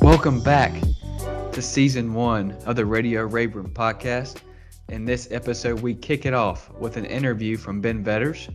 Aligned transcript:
Welcome 0.00 0.40
back 0.44 0.72
to 1.52 1.60
season 1.60 2.14
one 2.14 2.52
of 2.66 2.76
the 2.76 2.86
Radio 2.86 3.24
Rayburn 3.24 3.70
podcast. 3.70 4.42
In 4.90 5.04
this 5.04 5.26
episode, 5.32 5.80
we 5.80 5.94
kick 5.94 6.26
it 6.26 6.34
off 6.34 6.70
with 6.74 6.96
an 6.96 7.04
interview 7.04 7.56
from 7.56 7.80
Ben 7.80 8.04
Vetters, 8.04 8.48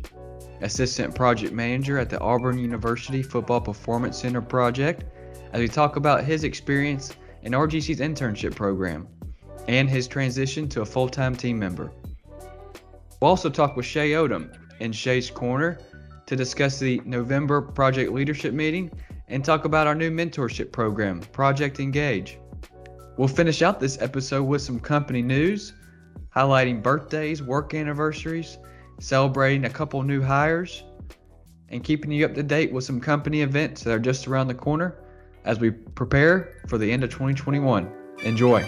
Assistant 0.61 1.13
Project 1.13 1.51
Manager 1.51 1.97
at 1.97 2.09
the 2.09 2.19
Auburn 2.21 2.57
University 2.57 3.21
Football 3.21 3.59
Performance 3.59 4.17
Center 4.17 4.41
project, 4.41 5.03
as 5.51 5.59
we 5.59 5.67
talk 5.67 5.97
about 5.97 6.23
his 6.23 6.45
experience 6.45 7.13
in 7.41 7.51
RGC's 7.51 7.99
internship 7.99 8.55
program 8.55 9.05
and 9.67 9.89
his 9.89 10.07
transition 10.07 10.69
to 10.69 10.81
a 10.81 10.85
full 10.85 11.09
time 11.09 11.35
team 11.35 11.59
member. 11.59 11.91
We'll 13.19 13.29
also 13.29 13.49
talk 13.49 13.75
with 13.75 13.85
Shay 13.85 14.11
Odom 14.11 14.49
in 14.79 14.91
Shay's 14.91 15.29
Corner 15.31 15.79
to 16.27 16.35
discuss 16.35 16.79
the 16.79 17.01
November 17.05 17.61
project 17.61 18.11
leadership 18.11 18.53
meeting 18.53 18.91
and 19.27 19.43
talk 19.43 19.65
about 19.65 19.87
our 19.87 19.95
new 19.95 20.11
mentorship 20.11 20.71
program, 20.71 21.21
Project 21.31 21.79
Engage. 21.79 22.37
We'll 23.17 23.27
finish 23.27 23.61
out 23.61 23.79
this 23.79 23.99
episode 24.01 24.43
with 24.43 24.61
some 24.61 24.79
company 24.79 25.21
news, 25.21 25.73
highlighting 26.35 26.83
birthdays, 26.83 27.41
work 27.41 27.73
anniversaries, 27.73 28.59
celebrating 28.99 29.65
a 29.65 29.69
couple 29.69 30.01
new 30.03 30.21
hires, 30.21 30.83
and 31.69 31.83
keeping 31.83 32.11
you 32.11 32.25
up 32.25 32.35
to 32.35 32.43
date 32.43 32.71
with 32.71 32.83
some 32.83 33.01
company 33.01 33.41
events 33.41 33.83
that 33.83 33.93
are 33.93 33.99
just 33.99 34.27
around 34.27 34.47
the 34.47 34.53
corner 34.53 34.95
as 35.43 35.59
we 35.59 35.71
prepare 35.71 36.61
for 36.67 36.77
the 36.77 36.91
end 36.91 37.03
of 37.03 37.09
2021. 37.09 37.91
Enjoy. 38.23 38.63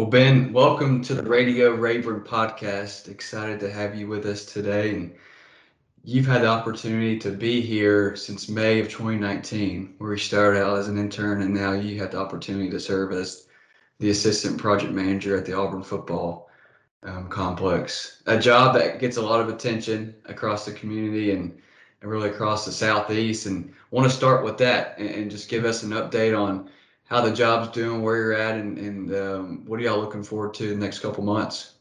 Well, 0.00 0.08
Ben, 0.08 0.54
welcome 0.54 1.02
to 1.02 1.14
the 1.14 1.22
Radio 1.22 1.74
Rayburn 1.74 2.22
podcast. 2.22 3.08
Excited 3.08 3.60
to 3.60 3.70
have 3.70 3.94
you 3.94 4.08
with 4.08 4.24
us 4.24 4.46
today. 4.46 4.94
And 4.94 5.14
you've 6.04 6.26
had 6.26 6.40
the 6.40 6.46
opportunity 6.46 7.18
to 7.18 7.30
be 7.30 7.60
here 7.60 8.16
since 8.16 8.48
May 8.48 8.80
of 8.80 8.88
2019, 8.88 9.96
where 9.98 10.12
you 10.12 10.16
started 10.16 10.64
out 10.64 10.78
as 10.78 10.88
an 10.88 10.96
intern, 10.96 11.42
and 11.42 11.52
now 11.52 11.72
you 11.72 11.98
have 11.98 12.12
the 12.12 12.18
opportunity 12.18 12.70
to 12.70 12.80
serve 12.80 13.12
as 13.12 13.46
the 13.98 14.08
assistant 14.08 14.56
project 14.56 14.94
manager 14.94 15.36
at 15.36 15.44
the 15.44 15.52
Auburn 15.52 15.82
football 15.82 16.48
um, 17.02 17.28
complex. 17.28 18.22
A 18.24 18.38
job 18.38 18.74
that 18.76 19.00
gets 19.00 19.18
a 19.18 19.22
lot 19.22 19.42
of 19.42 19.50
attention 19.50 20.14
across 20.24 20.64
the 20.64 20.72
community 20.72 21.32
and, 21.32 21.60
and 22.00 22.10
really 22.10 22.30
across 22.30 22.64
the 22.64 22.72
southeast. 22.72 23.44
And 23.44 23.74
want 23.90 24.10
to 24.10 24.16
start 24.16 24.46
with 24.46 24.56
that 24.56 24.98
and, 24.98 25.10
and 25.10 25.30
just 25.30 25.50
give 25.50 25.66
us 25.66 25.82
an 25.82 25.90
update 25.90 26.34
on 26.34 26.70
how 27.10 27.20
the 27.20 27.32
job's 27.32 27.68
doing, 27.70 28.02
where 28.02 28.16
you're 28.16 28.32
at, 28.32 28.56
and, 28.56 28.78
and 28.78 29.14
um, 29.14 29.64
what 29.66 29.80
are 29.80 29.82
y'all 29.82 29.98
looking 29.98 30.22
forward 30.22 30.54
to 30.54 30.68
the 30.68 30.76
next 30.76 31.00
couple 31.00 31.24
months? 31.24 31.74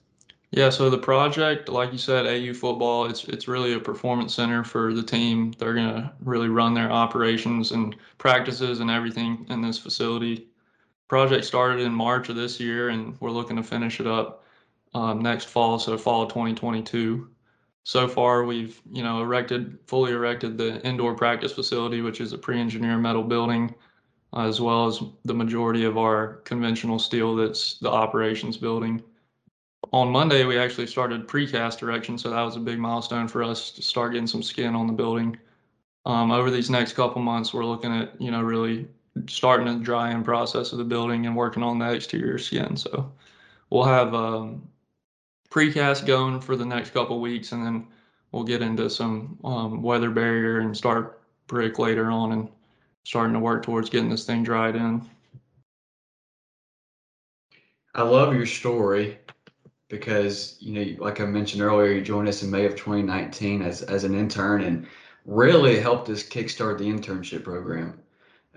Yeah, 0.52 0.71
so 0.71 0.89
the 0.89 0.97
project, 0.97 1.69
like 1.69 1.91
you 1.91 1.99
said, 1.99 2.25
AU 2.25 2.53
football, 2.53 3.05
it's 3.05 3.23
it's 3.25 3.47
really 3.47 3.73
a 3.73 3.80
performance 3.80 4.33
center 4.33 4.63
for 4.63 4.91
the 4.94 5.03
team. 5.03 5.53
They're 5.59 5.75
gonna 5.75 6.11
really 6.23 6.49
run 6.49 6.73
their 6.73 6.91
operations 6.91 7.71
and 7.71 7.95
practices 8.17 8.80
and 8.80 8.89
everything 8.89 9.45
in 9.49 9.61
this 9.61 9.77
facility. 9.77 10.47
Project 11.08 11.45
started 11.45 11.81
in 11.81 11.91
March 11.91 12.30
of 12.30 12.36
this 12.36 12.59
year, 12.59 12.89
and 12.89 13.16
we're 13.19 13.30
looking 13.30 13.58
to 13.58 13.64
finish 13.64 13.99
it 13.99 14.08
up 14.08 14.43
um, 14.95 15.21
next 15.21 15.45
fall, 15.45 15.77
so 15.77 15.95
fall 15.95 16.23
of 16.23 16.30
2022. 16.30 17.30
So 17.83 18.08
far, 18.08 18.45
we've 18.45 18.81
you 18.91 19.03
know 19.03 19.21
erected, 19.21 19.77
fully 19.86 20.11
erected 20.11 20.58
the 20.58 20.83
indoor 20.83 21.14
practice 21.14 21.52
facility, 21.52 22.02
which 22.02 22.19
is 22.19 22.33
a 22.33 22.39
pre-engineered 22.39 22.99
metal 22.99 23.23
building 23.23 23.75
as 24.35 24.61
well 24.61 24.88
as 24.88 25.02
the 25.25 25.33
majority 25.33 25.85
of 25.85 25.97
our 25.97 26.35
conventional 26.45 26.99
steel 26.99 27.35
that's 27.35 27.80
the 27.80 27.89
operations 27.89 28.58
building. 28.58 29.02
On 29.91 30.11
Monday, 30.11 30.45
we 30.45 30.58
actually 30.58 30.88
started 30.88 31.27
precast 31.27 31.81
erection, 31.81 32.17
so 32.17 32.30
that 32.30 32.41
was 32.41 32.55
a 32.55 32.59
big 32.59 32.77
milestone 32.77 33.27
for 33.27 33.44
us 33.44 33.71
to 33.71 33.81
start 33.81 34.14
getting 34.14 34.27
some 34.27 34.43
skin 34.43 34.76
on 34.76 34.86
the 34.86 34.93
building. 34.93 35.37
Um, 36.05 36.31
over 36.31 36.52
these 36.52 36.70
next 36.70 36.93
couple 36.93 37.21
months, 37.21 37.54
we're 37.54 37.65
looking 37.65 37.93
at 37.93 38.20
you 38.21 38.30
know 38.30 38.42
really 38.42 38.87
starting 39.27 39.67
the 39.67 39.83
dry-in 39.83 40.23
process 40.23 40.71
of 40.71 40.77
the 40.77 40.83
building 40.83 41.25
and 41.25 41.36
working 41.36 41.64
on 41.64 41.80
the 41.80 41.92
exterior 41.92 42.37
skin. 42.37 42.77
So 42.77 43.11
we'll 43.70 43.83
have 43.83 44.14
um, 44.14 44.67
precast 45.49 46.05
going 46.05 46.39
for 46.39 46.55
the 46.55 46.65
next 46.65 46.92
couple 46.92 47.20
weeks, 47.20 47.52
and 47.52 47.65
then 47.65 47.87
we'll 48.31 48.43
get 48.43 48.61
into 48.61 48.89
some 48.89 49.39
um, 49.43 49.81
weather 49.81 50.11
barrier 50.11 50.59
and 50.59 50.75
start 50.77 51.21
brick 51.48 51.80
later 51.80 52.11
on 52.11 52.31
and 52.31 52.49
starting 53.09 53.33
to 53.33 53.39
work 53.39 53.64
towards 53.64 53.89
getting 53.89 54.08
this 54.08 54.23
thing 54.23 54.43
dried 54.43 54.75
in. 54.75 55.02
I 57.95 58.03
love 58.03 58.36
your 58.36 58.45
story 58.45 59.17
because 59.87 60.58
you 60.59 60.73
know, 60.73 61.03
like 61.03 61.19
I 61.19 61.25
mentioned 61.25 61.64
earlier, 61.64 61.92
you 61.92 62.02
joined 62.02 62.27
us 62.27 62.43
in 62.43 62.52
May 62.52 62.67
of 62.67 62.75
2019 62.75 63.64
as 63.64 63.81
as 63.81 64.03
an 64.03 64.14
intern 64.14 64.61
and 64.61 64.86
really 65.25 65.80
helped 65.80 66.08
us 66.09 66.21
kickstart 66.21 66.77
the 66.77 66.83
internship 66.83 67.43
program. 67.43 67.99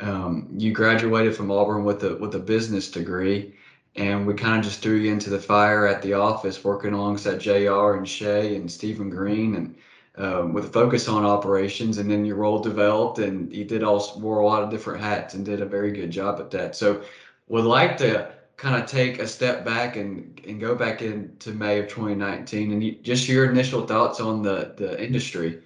Um, 0.01 0.51
you 0.59 0.71
graduated 0.71 1.35
from 1.35 1.51
Auburn 1.51 1.85
with 1.85 2.05
a 2.05 2.17
with 2.17 2.35
a 2.35 2.39
business 2.39 2.91
degree, 2.91 3.55
and 3.97 4.27
we 4.27 4.35
kind 4.35 4.59
of 4.59 4.65
just 4.65 4.83
threw 4.83 4.97
you 4.97 5.11
into 5.11 5.31
the 5.31 5.41
fire 5.41 5.87
at 5.87 6.03
the 6.03 6.13
office, 6.13 6.63
working 6.63 6.93
alongside 6.93 7.41
Jr. 7.41 7.95
and 7.95 8.07
Shay 8.07 8.55
and 8.57 8.71
Stephen 8.71 9.09
Green 9.09 9.55
and 9.55 9.77
um, 10.17 10.53
with 10.53 10.67
a 10.67 10.69
focus 10.69 11.09
on 11.09 11.25
operations, 11.25 11.99
and 11.99 12.11
then 12.11 12.25
your 12.25 12.37
role 12.37 12.59
developed, 12.59 13.19
and 13.19 13.53
you 13.53 13.65
did 13.65 13.83
all 13.83 14.19
wore 14.19 14.41
a 14.41 14.47
lot 14.47 14.63
of 14.63 14.71
different 14.71 15.03
hats 15.03 15.35
and 15.35 15.45
did 15.45 15.61
a 15.61 15.67
very 15.67 15.91
good 15.91 16.11
job 16.11 16.39
at 16.39 16.51
that. 16.51 16.77
So, 16.77 17.03
would 17.49 17.65
like 17.65 17.97
to 17.99 18.33
kind 18.57 18.81
of 18.81 18.89
take 18.89 19.19
a 19.19 19.27
step 19.27 19.65
back 19.65 19.97
and 19.97 20.41
and 20.47 20.61
go 20.61 20.75
back 20.75 21.03
into 21.03 21.53
May 21.53 21.79
of 21.79 21.89
2019, 21.89 22.73
and 22.73 22.85
you, 22.85 22.93
just 23.03 23.29
your 23.29 23.51
initial 23.51 23.87
thoughts 23.87 24.21
on 24.21 24.43
the 24.43 24.75
the 24.77 25.03
industry. 25.03 25.63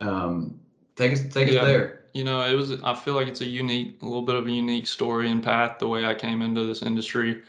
Um, 0.00 0.60
take 0.94 1.12
us 1.12 1.20
take 1.32 1.50
yeah. 1.50 1.60
us 1.60 1.66
there. 1.66 2.04
You 2.14 2.24
know, 2.24 2.40
it 2.42 2.54
was. 2.54 2.80
I 2.82 2.94
feel 2.94 3.14
like 3.14 3.26
it's 3.26 3.40
a 3.40 3.46
unique, 3.46 3.98
a 4.02 4.04
little 4.04 4.22
bit 4.22 4.36
of 4.36 4.46
a 4.46 4.50
unique 4.50 4.86
story 4.86 5.30
and 5.30 5.42
path 5.42 5.78
the 5.78 5.88
way 5.88 6.06
I 6.06 6.14
came 6.14 6.40
into 6.40 6.64
this 6.64 6.82
industry 6.82 7.42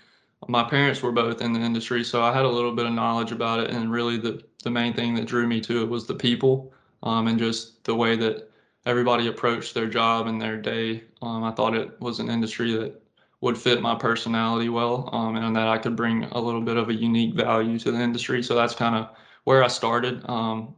my 0.47 0.63
parents 0.63 1.01
were 1.01 1.11
both 1.11 1.41
in 1.41 1.53
the 1.53 1.59
industry, 1.59 2.03
so 2.03 2.23
I 2.23 2.33
had 2.33 2.45
a 2.45 2.49
little 2.49 2.71
bit 2.71 2.85
of 2.85 2.93
knowledge 2.93 3.31
about 3.31 3.59
it. 3.59 3.71
And 3.71 3.91
really, 3.91 4.17
the 4.17 4.43
the 4.63 4.71
main 4.71 4.93
thing 4.93 5.15
that 5.15 5.25
drew 5.25 5.47
me 5.47 5.61
to 5.61 5.83
it 5.83 5.89
was 5.89 6.07
the 6.07 6.15
people, 6.15 6.73
um, 7.03 7.27
and 7.27 7.39
just 7.39 7.83
the 7.83 7.95
way 7.95 8.15
that 8.17 8.49
everybody 8.85 9.27
approached 9.27 9.73
their 9.73 9.87
job 9.87 10.27
and 10.27 10.41
their 10.41 10.57
day. 10.57 11.03
Um, 11.21 11.43
I 11.43 11.51
thought 11.51 11.75
it 11.75 11.99
was 12.01 12.19
an 12.19 12.29
industry 12.29 12.71
that 12.73 13.01
would 13.41 13.57
fit 13.57 13.81
my 13.81 13.95
personality 13.95 14.69
well, 14.69 15.09
um, 15.13 15.35
and 15.35 15.55
that 15.55 15.67
I 15.67 15.77
could 15.77 15.95
bring 15.95 16.23
a 16.25 16.39
little 16.39 16.61
bit 16.61 16.77
of 16.77 16.89
a 16.89 16.93
unique 16.93 17.35
value 17.35 17.79
to 17.79 17.91
the 17.91 17.99
industry. 17.99 18.43
So 18.43 18.55
that's 18.55 18.75
kind 18.75 18.95
of 18.95 19.09
where 19.43 19.63
I 19.63 19.67
started. 19.67 20.27
Um, 20.29 20.75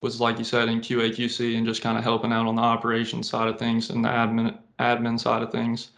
was 0.00 0.20
like 0.20 0.38
you 0.38 0.44
said 0.44 0.68
in 0.68 0.80
QAQC 0.80 1.56
and 1.56 1.66
just 1.66 1.82
kind 1.82 1.98
of 1.98 2.04
helping 2.04 2.32
out 2.32 2.46
on 2.46 2.54
the 2.54 2.62
operations 2.62 3.28
side 3.28 3.48
of 3.48 3.58
things 3.58 3.90
and 3.90 4.04
the 4.04 4.08
admin 4.08 4.56
admin 4.78 5.18
side 5.18 5.42
of 5.42 5.50
things 5.50 5.90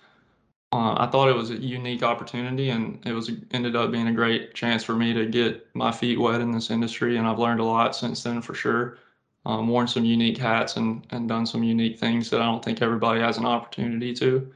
uh, 0.72 0.94
I 0.98 1.06
thought 1.06 1.28
it 1.28 1.34
was 1.34 1.50
a 1.50 1.56
unique 1.56 2.03
opportunity, 2.04 2.70
and 2.70 3.04
it 3.04 3.12
was 3.12 3.31
ended 3.50 3.75
up 3.75 3.91
being 3.91 4.06
a 4.06 4.12
great 4.12 4.54
chance 4.54 4.84
for 4.84 4.94
me 4.94 5.12
to 5.12 5.26
get 5.26 5.66
my 5.75 5.91
feet 5.91 6.20
wet 6.20 6.41
in 6.41 6.53
this 6.53 6.70
industry. 6.70 7.16
And 7.16 7.26
I've 7.26 7.41
learned 7.41 7.60
a 7.60 7.64
lot 7.64 7.97
since 7.97 8.22
then, 8.22 8.41
for 8.41 8.54
sure. 8.54 8.98
Um, 9.47 9.69
worn 9.69 9.88
some 9.88 10.04
unique 10.04 10.38
hats 10.38 10.76
and 10.76 11.04
and 11.10 11.28
done 11.28 11.47
some 11.47 11.64
unique 11.64 11.98
things 11.98 12.31
that 12.31 12.41
I 12.41 12.44
don't 12.44 12.64
think 12.64 12.82
everybody 12.82 13.20
has 13.20 13.38
an 13.38 13.47
opportunity 13.47 14.14
to. 14.14 14.53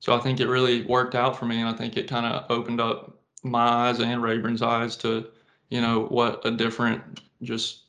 So 0.00 0.14
I 0.14 0.20
think 0.20 0.38
it 0.38 0.48
really 0.48 0.84
worked 0.84 1.16
out 1.16 1.36
for 1.36 1.46
me, 1.46 1.60
and 1.60 1.68
I 1.68 1.72
think 1.72 1.96
it 1.96 2.08
kind 2.08 2.26
of 2.26 2.48
opened 2.50 2.80
up 2.80 3.18
my 3.42 3.66
eyes 3.66 4.00
and 4.00 4.22
Rayburn's 4.22 4.62
eyes 4.62 4.96
to, 4.98 5.26
you 5.70 5.80
know, 5.80 6.06
what 6.06 6.44
a 6.46 6.52
different 6.52 7.20
just 7.42 7.84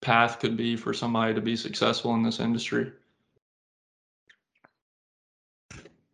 path 0.00 0.38
could 0.38 0.56
be 0.56 0.76
for 0.76 0.94
somebody 0.94 1.34
to 1.34 1.40
be 1.42 1.56
successful 1.56 2.14
in 2.14 2.22
this 2.22 2.40
industry 2.40 2.92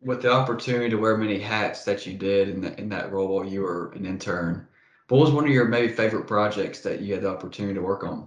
with 0.07 0.23
the 0.23 0.31
opportunity 0.33 0.89
to 0.89 0.97
wear 0.97 1.17
many 1.17 1.37
hats 1.37 1.85
that 1.85 2.07
you 2.07 2.17
did 2.17 2.49
in, 2.49 2.61
the, 2.61 2.81
in 2.81 2.89
that 2.89 3.13
role 3.13 3.27
while 3.27 3.45
you 3.45 3.63
were 3.63 3.91
an 3.97 4.07
intern, 4.07 4.67
what 5.09 5.21
was 5.21 5.33
one 5.33 5.45
of 5.45 5.51
your 5.51 5.67
maybe 5.67 5.93
favorite 5.93 6.29
projects 6.29 6.81
that 6.81 7.01
you 7.01 7.13
had 7.13 7.25
the 7.25 7.29
opportunity 7.29 7.75
to 7.75 7.83
work 7.83 8.05
on? 8.05 8.27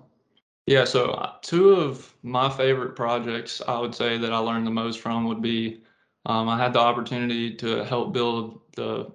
Yeah, 0.67 0.83
so 0.83 1.11
uh, 1.11 1.33
two 1.41 1.71
of 1.71 2.13
my 2.21 2.49
favorite 2.49 2.97
projects 2.97 3.61
I 3.65 3.79
would 3.79 3.95
say 3.95 4.17
that 4.17 4.33
I 4.33 4.37
learned 4.39 4.67
the 4.67 4.71
most 4.71 4.99
from 4.99 5.25
would 5.25 5.41
be 5.41 5.81
um, 6.25 6.49
I 6.49 6.57
had 6.57 6.73
the 6.73 6.79
opportunity 6.79 7.55
to 7.55 7.85
help 7.85 8.13
build 8.13 8.59
the 8.75 9.11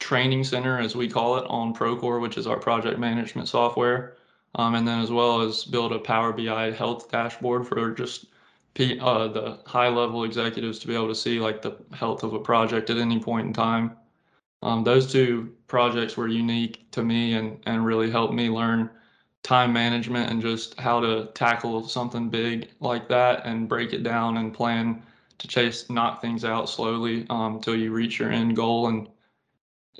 training 0.00 0.44
center, 0.44 0.78
as 0.78 0.94
we 0.94 1.08
call 1.08 1.38
it, 1.38 1.46
on 1.48 1.74
Procore, 1.74 2.20
which 2.20 2.36
is 2.36 2.46
our 2.46 2.58
project 2.58 2.98
management 2.98 3.48
software. 3.48 4.16
Um, 4.56 4.74
and 4.74 4.86
then 4.86 5.00
as 5.00 5.10
well 5.10 5.40
as 5.40 5.64
build 5.64 5.92
a 5.92 5.98
Power 5.98 6.32
BI 6.32 6.72
health 6.72 7.10
dashboard 7.10 7.66
for 7.66 7.90
just 7.92 8.26
uh, 8.78 9.28
the 9.28 9.60
high 9.66 9.88
level 9.88 10.24
executives 10.24 10.78
to 10.80 10.86
be 10.86 10.94
able 10.94 11.08
to 11.08 11.14
see 11.14 11.38
like 11.38 11.62
the 11.62 11.76
health 11.92 12.22
of 12.22 12.34
a 12.34 12.40
project 12.40 12.90
at 12.90 12.98
any 12.98 13.20
point 13.20 13.46
in 13.46 13.52
time. 13.52 13.96
Um, 14.62 14.82
those 14.82 15.10
two 15.10 15.54
projects 15.66 16.16
were 16.16 16.28
unique 16.28 16.90
to 16.92 17.02
me 17.02 17.34
and, 17.34 17.60
and 17.66 17.84
really 17.84 18.10
helped 18.10 18.34
me 18.34 18.48
learn 18.48 18.90
time 19.42 19.72
management 19.72 20.30
and 20.30 20.40
just 20.40 20.78
how 20.80 21.00
to 21.00 21.26
tackle 21.34 21.86
something 21.86 22.30
big 22.30 22.70
like 22.80 23.08
that 23.08 23.44
and 23.44 23.68
break 23.68 23.92
it 23.92 24.02
down 24.02 24.38
and 24.38 24.54
plan 24.54 25.02
to 25.38 25.46
chase 25.46 25.90
knock 25.90 26.22
things 26.22 26.44
out 26.44 26.68
slowly 26.68 27.26
um, 27.28 27.56
until 27.56 27.76
you 27.76 27.92
reach 27.92 28.18
your 28.18 28.32
end 28.32 28.56
goal 28.56 28.88
and 28.88 29.08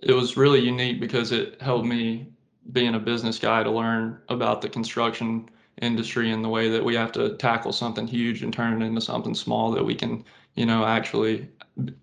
it 0.03 0.13
was 0.13 0.37
really 0.37 0.61
unique 0.61 0.99
because 0.99 1.31
it 1.31 1.61
helped 1.61 1.87
me 1.87 2.27
being 2.73 2.95
a 2.95 2.99
business 2.99 3.39
guy 3.39 3.63
to 3.63 3.71
learn 3.71 4.19
about 4.29 4.63
the 4.63 4.69
construction 4.69 5.49
industry 5.83 6.31
and 6.31 6.45
the 6.45 6.49
way 6.49 6.69
that 6.69 6.85
we 6.85 6.95
have 6.95 7.13
to 7.13 7.37
tackle 7.37 7.73
something 7.73 8.07
huge 8.07 8.43
and 8.43 8.53
turn 8.53 8.81
it 8.81 8.87
into 8.87 9.01
something 9.01 9.35
small 9.35 9.71
that 9.73 9.85
we 9.85 9.95
can, 9.95 10.25
you 10.55 10.67
know, 10.67 10.85
actually 10.85 11.49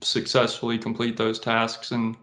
successfully 0.01 0.77
complete 0.77 1.17
those 1.17 1.39
tasks. 1.39 1.91
And 1.91 2.15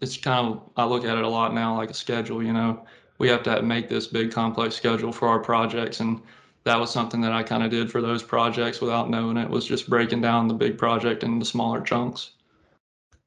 it's 0.00 0.16
kind 0.16 0.46
of, 0.46 0.62
I 0.76 0.84
look 0.84 1.04
at 1.04 1.18
it 1.18 1.24
a 1.24 1.28
lot 1.28 1.54
now 1.54 1.76
like 1.76 1.90
a 1.90 1.94
schedule, 1.94 2.42
you 2.42 2.52
know, 2.52 2.86
we 3.18 3.28
have 3.28 3.42
to 3.44 3.62
make 3.62 3.88
this 3.88 4.06
big 4.06 4.32
complex 4.32 4.74
schedule 4.74 5.12
for 5.12 5.28
our 5.28 5.40
projects. 5.40 6.00
And 6.00 6.20
that 6.64 6.78
was 6.78 6.90
something 6.90 7.20
that 7.20 7.32
I 7.32 7.42
kind 7.42 7.62
of 7.62 7.70
did 7.70 7.90
for 7.90 8.00
those 8.00 8.22
projects 8.22 8.80
without 8.80 9.10
knowing 9.10 9.36
it 9.36 9.48
was 9.48 9.66
just 9.66 9.88
breaking 9.88 10.20
down 10.20 10.48
the 10.48 10.54
big 10.54 10.78
project 10.78 11.22
into 11.22 11.44
smaller 11.44 11.80
chunks. 11.80 12.32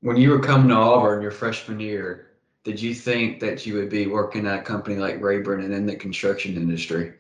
When 0.02 0.18
you 0.18 0.30
were 0.30 0.40
coming 0.40 0.70
to 0.70 0.76
Auburn 0.76 1.22
your 1.22 1.32
freshman 1.32 1.80
year, 1.80 2.28
did 2.64 2.82
you 2.82 2.94
think 2.94 3.40
that 3.40 3.66
you 3.66 3.76
would 3.76 3.90
be 3.90 4.08
working 4.08 4.46
at 4.46 4.60
a 4.60 4.62
company 4.62 4.98
like 4.98 5.22
Rayburn 5.22 5.64
and 5.64 5.74
in 5.74 5.86
the 5.86 5.96
construction 5.96 6.56
industry? 6.56 7.14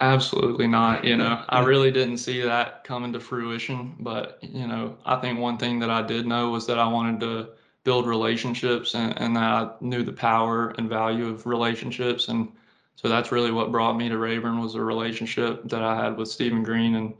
Absolutely 0.00 0.66
not. 0.66 1.04
You 1.04 1.16
know, 1.16 1.44
I 1.48 1.60
really 1.64 1.90
didn't 1.90 2.18
see 2.18 2.40
that 2.42 2.84
coming 2.84 3.12
to 3.12 3.20
fruition. 3.20 3.96
But, 4.00 4.38
you 4.42 4.66
know, 4.66 4.96
I 5.06 5.16
think 5.16 5.38
one 5.38 5.56
thing 5.58 5.78
that 5.80 5.90
I 5.90 6.02
did 6.02 6.26
know 6.26 6.50
was 6.50 6.66
that 6.66 6.78
I 6.78 6.86
wanted 6.86 7.20
to 7.20 7.50
build 7.84 8.06
relationships 8.06 8.94
and, 8.94 9.16
and 9.18 9.36
that 9.36 9.42
I 9.42 9.70
knew 9.80 10.02
the 10.02 10.12
power 10.12 10.70
and 10.78 10.88
value 10.88 11.28
of 11.28 11.46
relationships. 11.46 12.28
And 12.28 12.52
so 12.96 13.08
that's 13.08 13.32
really 13.32 13.50
what 13.52 13.70
brought 13.72 13.96
me 13.96 14.08
to 14.08 14.18
Rayburn 14.18 14.60
was 14.60 14.74
a 14.74 14.82
relationship 14.82 15.68
that 15.68 15.82
I 15.82 15.96
had 16.02 16.16
with 16.16 16.28
Stephen 16.28 16.62
Green. 16.62 16.96
And 16.96 17.14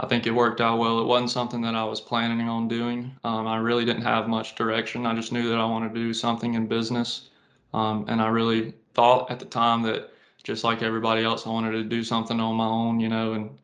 I 0.00 0.06
think 0.06 0.26
it 0.26 0.32
worked 0.32 0.60
out 0.60 0.78
well. 0.78 1.00
It 1.00 1.06
wasn't 1.06 1.30
something 1.30 1.62
that 1.62 1.74
I 1.74 1.84
was 1.84 2.00
planning 2.00 2.48
on 2.48 2.68
doing. 2.68 3.16
Um, 3.24 3.46
I 3.46 3.58
really 3.58 3.84
didn't 3.84 4.02
have 4.02 4.28
much 4.28 4.56
direction. 4.56 5.06
I 5.06 5.14
just 5.14 5.32
knew 5.32 5.48
that 5.50 5.58
I 5.58 5.66
wanted 5.66 5.94
to 5.94 6.00
do 6.00 6.14
something 6.14 6.54
in 6.54 6.66
business. 6.68 7.30
Um, 7.74 8.06
and 8.08 8.20
I 8.22 8.28
really 8.28 8.74
thought 8.94 9.30
at 9.30 9.38
the 9.40 9.46
time 9.46 9.82
that 9.82 10.10
just 10.44 10.62
like 10.62 10.82
everybody 10.82 11.24
else, 11.24 11.46
I 11.46 11.50
wanted 11.50 11.72
to 11.72 11.84
do 11.84 12.04
something 12.04 12.38
on 12.38 12.54
my 12.54 12.66
own, 12.66 13.00
you 13.00 13.08
know, 13.08 13.32
and 13.32 13.58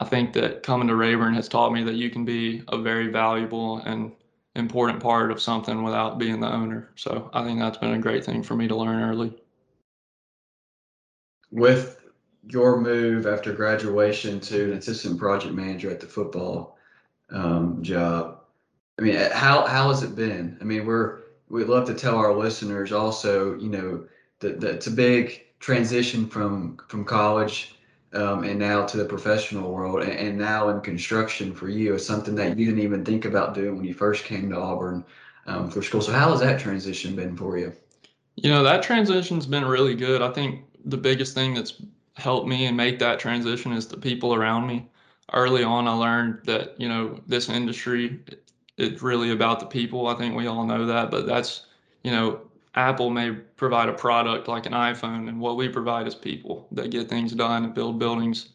I 0.00 0.04
think 0.04 0.34
that 0.34 0.62
coming 0.62 0.88
to 0.88 0.96
Rayburn 0.96 1.34
has 1.34 1.48
taught 1.48 1.72
me 1.72 1.84
that 1.84 1.94
you 1.94 2.10
can 2.10 2.24
be 2.24 2.62
a 2.68 2.76
very 2.76 3.06
valuable 3.06 3.78
and 3.78 4.12
important 4.56 5.00
part 5.00 5.30
of 5.30 5.40
something 5.40 5.82
without 5.82 6.18
being 6.18 6.40
the 6.40 6.52
owner. 6.52 6.90
So 6.96 7.30
I 7.32 7.44
think 7.44 7.60
that's 7.60 7.78
been 7.78 7.94
a 7.94 7.98
great 7.98 8.24
thing 8.24 8.42
for 8.42 8.56
me 8.56 8.68
to 8.68 8.76
learn 8.76 9.02
early. 9.02 9.34
With 11.50 12.02
your 12.42 12.80
move 12.80 13.26
after 13.26 13.52
graduation 13.52 14.40
to 14.40 14.64
an 14.64 14.72
assistant 14.78 15.18
project 15.18 15.54
manager 15.54 15.90
at 15.90 16.00
the 16.00 16.06
football 16.06 16.76
um, 17.30 17.82
job, 17.82 18.40
I 18.98 19.02
mean, 19.02 19.14
how 19.14 19.66
how 19.66 19.90
has 19.90 20.02
it 20.02 20.16
been? 20.16 20.58
I 20.60 20.64
mean, 20.64 20.86
we're 20.86 21.20
we'd 21.48 21.68
love 21.68 21.86
to 21.86 21.94
tell 21.94 22.16
our 22.16 22.34
listeners 22.34 22.92
also, 22.92 23.56
you 23.58 23.68
know, 23.68 24.06
that, 24.40 24.60
that 24.60 24.74
it's 24.76 24.86
a 24.86 24.92
big 24.92 25.46
transition 25.66 26.28
from 26.28 26.76
from 26.86 27.04
college 27.04 27.74
um, 28.12 28.44
and 28.44 28.56
now 28.56 28.86
to 28.86 28.96
the 28.96 29.04
professional 29.04 29.72
world 29.72 30.00
and, 30.00 30.12
and, 30.12 30.38
now 30.38 30.68
in 30.68 30.80
construction 30.80 31.52
for 31.52 31.68
you 31.68 31.92
is 31.94 32.06
something 32.06 32.36
that 32.36 32.56
you 32.56 32.66
didn't 32.66 32.84
even 32.84 33.04
think 33.04 33.24
about 33.24 33.52
doing 33.52 33.74
when 33.74 33.84
you 33.84 33.92
first 33.92 34.24
came 34.24 34.48
to 34.48 34.56
Auburn 34.56 35.04
um, 35.48 35.68
for 35.68 35.82
school. 35.82 36.00
So 36.00 36.12
how 36.12 36.30
has 36.30 36.38
that 36.38 36.60
transition 36.60 37.16
been 37.16 37.36
for 37.36 37.58
you? 37.58 37.72
You 38.36 38.50
know, 38.50 38.62
that 38.62 38.84
transition's 38.84 39.44
been 39.44 39.64
really 39.64 39.96
good. 39.96 40.22
I 40.22 40.30
think 40.30 40.62
the 40.84 40.96
biggest 40.96 41.34
thing 41.34 41.54
that's 41.54 41.82
helped 42.14 42.46
me 42.46 42.66
and 42.66 42.76
make 42.76 43.00
that 43.00 43.18
transition 43.18 43.72
is 43.72 43.88
the 43.88 43.96
people 43.96 44.34
around 44.34 44.68
me. 44.68 44.88
Early 45.32 45.64
on, 45.64 45.88
I 45.88 45.94
learned 45.94 46.42
that, 46.44 46.80
you 46.80 46.88
know, 46.88 47.18
this 47.26 47.48
industry, 47.48 48.20
it's 48.76 49.02
really 49.02 49.32
about 49.32 49.58
the 49.58 49.66
people. 49.66 50.06
I 50.06 50.14
think 50.14 50.36
we 50.36 50.46
all 50.46 50.64
know 50.64 50.86
that, 50.86 51.10
but 51.10 51.26
that's, 51.26 51.66
you 52.04 52.12
know, 52.12 52.45
Apple 52.76 53.08
may 53.08 53.32
provide 53.32 53.88
a 53.88 53.94
product 53.94 54.48
like 54.48 54.66
an 54.66 54.72
iPhone, 54.72 55.28
and 55.28 55.40
what 55.40 55.56
we 55.56 55.68
provide 55.68 56.06
is 56.06 56.14
people 56.14 56.68
that 56.72 56.90
get 56.90 57.08
things 57.08 57.32
done 57.32 57.64
and 57.64 57.74
build 57.74 57.98
buildings. 57.98 58.50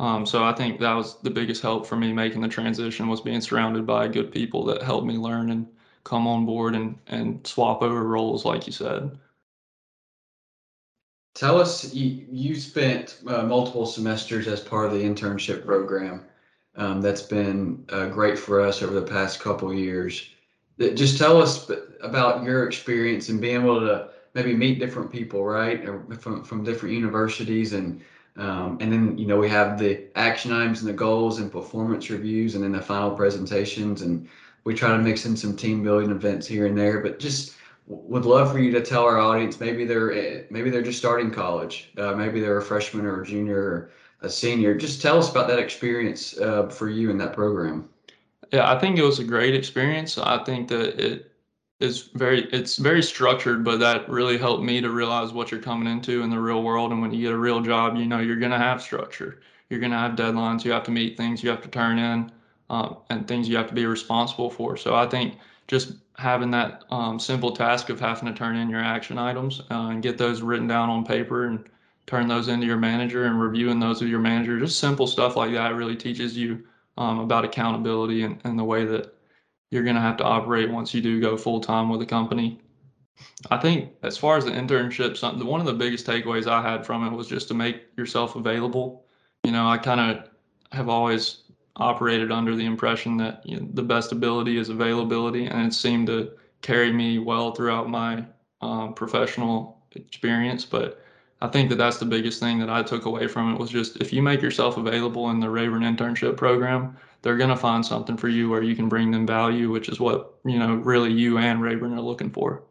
Um, 0.00 0.26
so 0.26 0.44
I 0.44 0.52
think 0.52 0.80
that 0.80 0.94
was 0.94 1.20
the 1.22 1.30
biggest 1.30 1.62
help 1.62 1.86
for 1.86 1.96
me 1.96 2.12
making 2.12 2.40
the 2.40 2.48
transition 2.48 3.08
was 3.08 3.20
being 3.20 3.40
surrounded 3.40 3.86
by 3.86 4.08
good 4.08 4.32
people 4.32 4.64
that 4.66 4.82
helped 4.82 5.06
me 5.06 5.16
learn 5.16 5.50
and 5.50 5.66
come 6.04 6.26
on 6.26 6.46
board 6.46 6.74
and 6.74 6.98
and 7.06 7.46
swap 7.46 7.82
over 7.82 8.02
roles, 8.02 8.44
like 8.44 8.66
you 8.66 8.72
said. 8.72 9.18
Tell 11.34 11.60
us, 11.60 11.94
you, 11.94 12.26
you 12.28 12.56
spent 12.56 13.20
uh, 13.26 13.44
multiple 13.44 13.86
semesters 13.86 14.48
as 14.48 14.60
part 14.60 14.86
of 14.86 14.92
the 14.92 15.02
internship 15.02 15.64
program. 15.64 16.24
Um, 16.74 17.00
that's 17.00 17.22
been 17.22 17.84
uh, 17.90 18.08
great 18.08 18.38
for 18.38 18.60
us 18.60 18.82
over 18.82 18.92
the 18.92 19.06
past 19.06 19.40
couple 19.40 19.72
years 19.72 20.30
just 20.80 21.18
tell 21.18 21.40
us 21.40 21.70
about 22.00 22.42
your 22.42 22.66
experience 22.66 23.28
and 23.28 23.40
being 23.40 23.62
able 23.62 23.80
to 23.80 24.08
maybe 24.34 24.54
meet 24.54 24.78
different 24.78 25.12
people, 25.12 25.44
right, 25.44 25.84
from 26.18 26.42
from 26.44 26.64
different 26.64 26.94
universities, 26.94 27.72
and 27.74 28.00
um, 28.36 28.78
and 28.80 28.92
then 28.92 29.18
you 29.18 29.26
know 29.26 29.36
we 29.36 29.48
have 29.48 29.78
the 29.78 30.06
action 30.16 30.52
items 30.52 30.80
and 30.80 30.88
the 30.88 30.94
goals 30.94 31.38
and 31.38 31.52
performance 31.52 32.08
reviews, 32.10 32.54
and 32.54 32.64
then 32.64 32.72
the 32.72 32.80
final 32.80 33.10
presentations, 33.10 34.02
and 34.02 34.28
we 34.64 34.74
try 34.74 34.90
to 34.90 34.98
mix 34.98 35.26
in 35.26 35.36
some 35.36 35.56
team 35.56 35.82
building 35.82 36.10
events 36.10 36.46
here 36.46 36.66
and 36.66 36.76
there. 36.76 37.00
But 37.00 37.18
just 37.18 37.56
would 37.86 38.24
love 38.24 38.52
for 38.52 38.60
you 38.60 38.70
to 38.70 38.80
tell 38.80 39.04
our 39.04 39.18
audience 39.18 39.58
maybe 39.58 39.84
they're 39.84 40.12
eh, 40.12 40.42
maybe 40.50 40.70
they're 40.70 40.82
just 40.82 40.98
starting 40.98 41.30
college, 41.30 41.92
uh, 41.98 42.14
maybe 42.14 42.40
they're 42.40 42.58
a 42.58 42.62
freshman 42.62 43.04
or 43.04 43.22
a 43.22 43.26
junior 43.26 43.60
or 43.60 43.90
a 44.22 44.30
senior. 44.30 44.74
Just 44.74 45.02
tell 45.02 45.18
us 45.18 45.30
about 45.30 45.48
that 45.48 45.58
experience 45.58 46.38
uh, 46.38 46.68
for 46.68 46.88
you 46.88 47.10
in 47.10 47.18
that 47.18 47.32
program. 47.32 47.88
Yeah, 48.52 48.70
I 48.70 48.78
think 48.78 48.98
it 48.98 49.02
was 49.02 49.18
a 49.18 49.24
great 49.24 49.54
experience. 49.54 50.18
I 50.18 50.42
think 50.44 50.68
that 50.68 51.00
it 51.00 51.32
is 51.78 52.08
very 52.14 52.44
it's 52.52 52.76
very 52.76 53.02
structured, 53.02 53.64
but 53.64 53.78
that 53.80 54.08
really 54.08 54.38
helped 54.38 54.64
me 54.64 54.80
to 54.80 54.90
realize 54.90 55.32
what 55.32 55.50
you're 55.50 55.62
coming 55.62 55.90
into 55.92 56.22
in 56.22 56.30
the 56.30 56.38
real 56.38 56.62
world. 56.62 56.90
And 56.92 57.00
when 57.00 57.12
you 57.12 57.22
get 57.22 57.32
a 57.32 57.38
real 57.38 57.60
job, 57.60 57.96
you 57.96 58.06
know 58.06 58.18
you're 58.18 58.36
gonna 58.36 58.58
have 58.58 58.82
structure. 58.82 59.40
You're 59.68 59.80
gonna 59.80 59.98
have 59.98 60.16
deadlines. 60.16 60.64
You 60.64 60.72
have 60.72 60.84
to 60.84 60.90
meet 60.90 61.16
things. 61.16 61.42
You 61.42 61.50
have 61.50 61.62
to 61.62 61.68
turn 61.68 61.98
in, 61.98 62.32
um, 62.70 62.96
and 63.10 63.26
things 63.28 63.48
you 63.48 63.56
have 63.56 63.68
to 63.68 63.74
be 63.74 63.86
responsible 63.86 64.50
for. 64.50 64.76
So 64.76 64.94
I 64.96 65.06
think 65.06 65.38
just 65.68 65.92
having 66.16 66.50
that 66.50 66.84
um, 66.90 67.18
simple 67.20 67.52
task 67.52 67.88
of 67.88 68.00
having 68.00 68.26
to 68.26 68.34
turn 68.34 68.56
in 68.56 68.68
your 68.68 68.80
action 68.82 69.16
items 69.16 69.60
uh, 69.70 69.88
and 69.90 70.02
get 70.02 70.18
those 70.18 70.42
written 70.42 70.66
down 70.66 70.90
on 70.90 71.04
paper 71.04 71.44
and 71.46 71.64
turn 72.06 72.26
those 72.28 72.48
into 72.48 72.66
your 72.66 72.76
manager 72.76 73.24
and 73.26 73.40
reviewing 73.40 73.78
those 73.78 74.00
with 74.00 74.10
your 74.10 74.18
manager, 74.20 74.58
just 74.58 74.80
simple 74.80 75.06
stuff 75.06 75.36
like 75.36 75.52
that 75.52 75.76
really 75.76 75.96
teaches 75.96 76.36
you 76.36 76.64
um, 77.00 77.18
about 77.18 77.46
accountability 77.46 78.22
and, 78.22 78.38
and 78.44 78.58
the 78.58 78.64
way 78.64 78.84
that 78.84 79.14
you're 79.70 79.82
going 79.82 79.96
to 79.96 80.02
have 80.02 80.18
to 80.18 80.24
operate 80.24 80.70
once 80.70 80.92
you 80.92 81.00
do 81.00 81.18
go 81.18 81.36
full 81.36 81.60
time 81.60 81.88
with 81.88 82.02
a 82.02 82.06
company. 82.06 82.60
I 83.50 83.56
think 83.56 83.92
as 84.02 84.18
far 84.18 84.36
as 84.36 84.44
the 84.44 84.50
internship, 84.50 85.16
something 85.16 85.46
one 85.46 85.60
of 85.60 85.66
the 85.66 85.72
biggest 85.72 86.06
takeaways 86.06 86.46
I 86.46 86.62
had 86.62 86.84
from 86.84 87.06
it 87.06 87.16
was 87.16 87.26
just 87.26 87.48
to 87.48 87.54
make 87.54 87.82
yourself 87.96 88.36
available. 88.36 89.06
You 89.44 89.52
know, 89.52 89.66
I 89.66 89.78
kind 89.78 90.00
of 90.00 90.28
have 90.72 90.90
always 90.90 91.44
operated 91.76 92.30
under 92.30 92.54
the 92.54 92.66
impression 92.66 93.16
that 93.16 93.42
you 93.46 93.58
know, 93.58 93.68
the 93.72 93.82
best 93.82 94.12
ability 94.12 94.58
is 94.58 94.68
availability, 94.68 95.46
and 95.46 95.66
it 95.66 95.74
seemed 95.74 96.08
to 96.08 96.32
carry 96.60 96.92
me 96.92 97.18
well 97.18 97.52
throughout 97.52 97.88
my 97.88 98.24
um, 98.60 98.92
professional 98.92 99.82
experience. 99.92 100.66
But 100.66 101.02
I 101.42 101.48
think 101.48 101.70
that 101.70 101.76
that's 101.76 101.96
the 101.96 102.04
biggest 102.04 102.38
thing 102.38 102.58
that 102.58 102.68
I 102.68 102.82
took 102.82 103.06
away 103.06 103.26
from 103.26 103.52
it 103.52 103.58
was 103.58 103.70
just 103.70 103.96
if 103.96 104.12
you 104.12 104.20
make 104.20 104.42
yourself 104.42 104.76
available 104.76 105.30
in 105.30 105.40
the 105.40 105.48
Rayburn 105.48 105.82
internship 105.82 106.36
program, 106.36 106.96
they're 107.22 107.38
going 107.38 107.50
to 107.50 107.56
find 107.56 107.84
something 107.84 108.16
for 108.16 108.28
you 108.28 108.50
where 108.50 108.62
you 108.62 108.76
can 108.76 108.88
bring 108.88 109.10
them 109.10 109.26
value, 109.26 109.70
which 109.70 109.88
is 109.88 109.98
what, 109.98 110.34
you 110.44 110.58
know, 110.58 110.74
really 110.74 111.12
you 111.12 111.38
and 111.38 111.62
Rayburn 111.62 111.94
are 111.94 112.00
looking 112.00 112.30
for. 112.30 112.62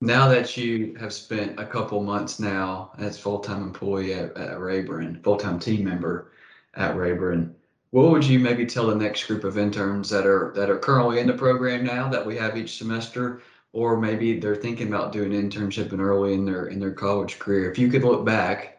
Now 0.00 0.28
that 0.28 0.56
you 0.56 0.94
have 1.00 1.12
spent 1.12 1.58
a 1.58 1.64
couple 1.64 2.02
months 2.02 2.38
now 2.38 2.92
as 2.98 3.18
full-time 3.18 3.62
employee 3.62 4.14
at, 4.14 4.36
at 4.36 4.60
Rayburn, 4.60 5.20
full-time 5.22 5.58
team 5.58 5.84
member 5.84 6.32
at 6.74 6.96
Rayburn, 6.96 7.54
what 7.90 8.10
would 8.10 8.24
you 8.24 8.38
maybe 8.38 8.66
tell 8.66 8.88
the 8.88 8.94
next 8.94 9.24
group 9.24 9.44
of 9.44 9.56
interns 9.56 10.10
that 10.10 10.26
are 10.26 10.52
that 10.54 10.68
are 10.68 10.78
currently 10.78 11.20
in 11.20 11.26
the 11.26 11.32
program 11.32 11.84
now 11.84 12.08
that 12.08 12.26
we 12.26 12.36
have 12.36 12.56
each 12.56 12.76
semester 12.76 13.40
or 13.76 13.94
maybe 13.94 14.40
they're 14.40 14.56
thinking 14.56 14.88
about 14.88 15.12
doing 15.12 15.34
an 15.34 15.50
internship 15.50 15.92
and 15.92 16.00
early 16.00 16.32
in 16.32 16.46
their 16.46 16.68
in 16.68 16.80
their 16.80 16.92
college 16.92 17.38
career. 17.38 17.70
If 17.70 17.78
you 17.78 17.90
could 17.90 18.04
look 18.04 18.24
back 18.24 18.78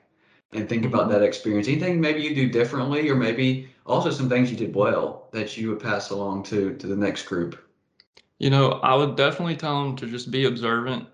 and 0.53 0.67
think 0.67 0.85
about 0.85 1.07
that 1.09 1.21
experience, 1.21 1.67
anything 1.67 2.01
maybe 2.01 2.21
you 2.23 2.33
do 2.33 2.49
differently, 2.49 3.07
or 3.07 3.15
maybe 3.15 3.69
also 3.85 4.09
some 4.09 4.27
things 4.27 4.49
you 4.49 4.57
did 4.57 4.75
well 4.75 5.27
that 5.33 5.55
you 5.55 5.69
would 5.69 5.79
pass 5.79 6.09
along 6.09 6.43
to 6.45 6.73
to 6.77 6.87
the 6.87 6.95
next 6.95 7.27
group. 7.27 7.63
You 8.39 8.49
know, 8.49 8.71
I 8.81 8.95
would 8.95 9.15
definitely 9.15 9.55
tell 9.55 9.83
them 9.83 9.95
to 9.97 10.07
just 10.07 10.31
be 10.31 10.45
observant 10.45 11.05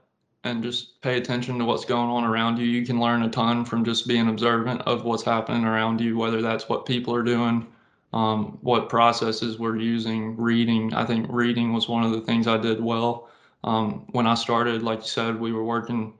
and 0.45 0.63
just 0.63 1.01
pay 1.01 1.17
attention 1.17 1.59
to 1.59 1.65
what's 1.65 1.83
going 1.83 2.09
on 2.09 2.23
around 2.23 2.59
you. 2.59 2.65
You 2.65 2.85
can 2.85 3.01
learn 3.01 3.23
a 3.23 3.29
ton 3.29 3.65
from 3.65 3.83
just 3.83 4.07
being 4.07 4.29
observant 4.29 4.81
of 4.83 5.03
what's 5.03 5.23
happening 5.23 5.65
around 5.65 5.99
you, 5.99 6.17
whether 6.17 6.41
that's 6.41 6.69
what 6.69 6.85
people 6.85 7.13
are 7.13 7.23
doing, 7.23 7.67
um, 8.13 8.59
what 8.61 8.87
processes 8.87 9.59
we're 9.59 9.75
using, 9.77 10.37
reading. 10.37 10.93
I 10.93 11.03
think 11.03 11.25
reading 11.29 11.73
was 11.73 11.89
one 11.89 12.05
of 12.05 12.11
the 12.11 12.21
things 12.21 12.47
I 12.47 12.57
did 12.57 12.79
well. 12.79 13.27
Um, 13.63 14.05
when 14.11 14.27
I 14.27 14.33
started, 14.33 14.83
like 14.83 15.01
you 15.01 15.07
said, 15.07 15.39
we 15.39 15.53
were 15.53 15.63
working 15.63 16.13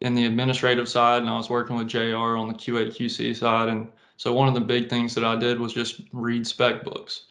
in 0.00 0.14
the 0.14 0.26
administrative 0.26 0.88
side 0.88 1.22
and 1.22 1.30
I 1.30 1.36
was 1.36 1.50
working 1.50 1.76
with 1.76 1.88
JR 1.88 2.36
on 2.36 2.48
the 2.48 2.54
QA 2.54 2.88
QC 2.88 3.36
side. 3.36 3.68
And 3.68 3.88
so 4.16 4.32
one 4.32 4.48
of 4.48 4.54
the 4.54 4.60
big 4.60 4.88
things 4.88 5.14
that 5.14 5.24
I 5.24 5.36
did 5.36 5.58
was 5.58 5.72
just 5.72 6.00
read 6.12 6.46
spec 6.46 6.84
books. 6.84 7.26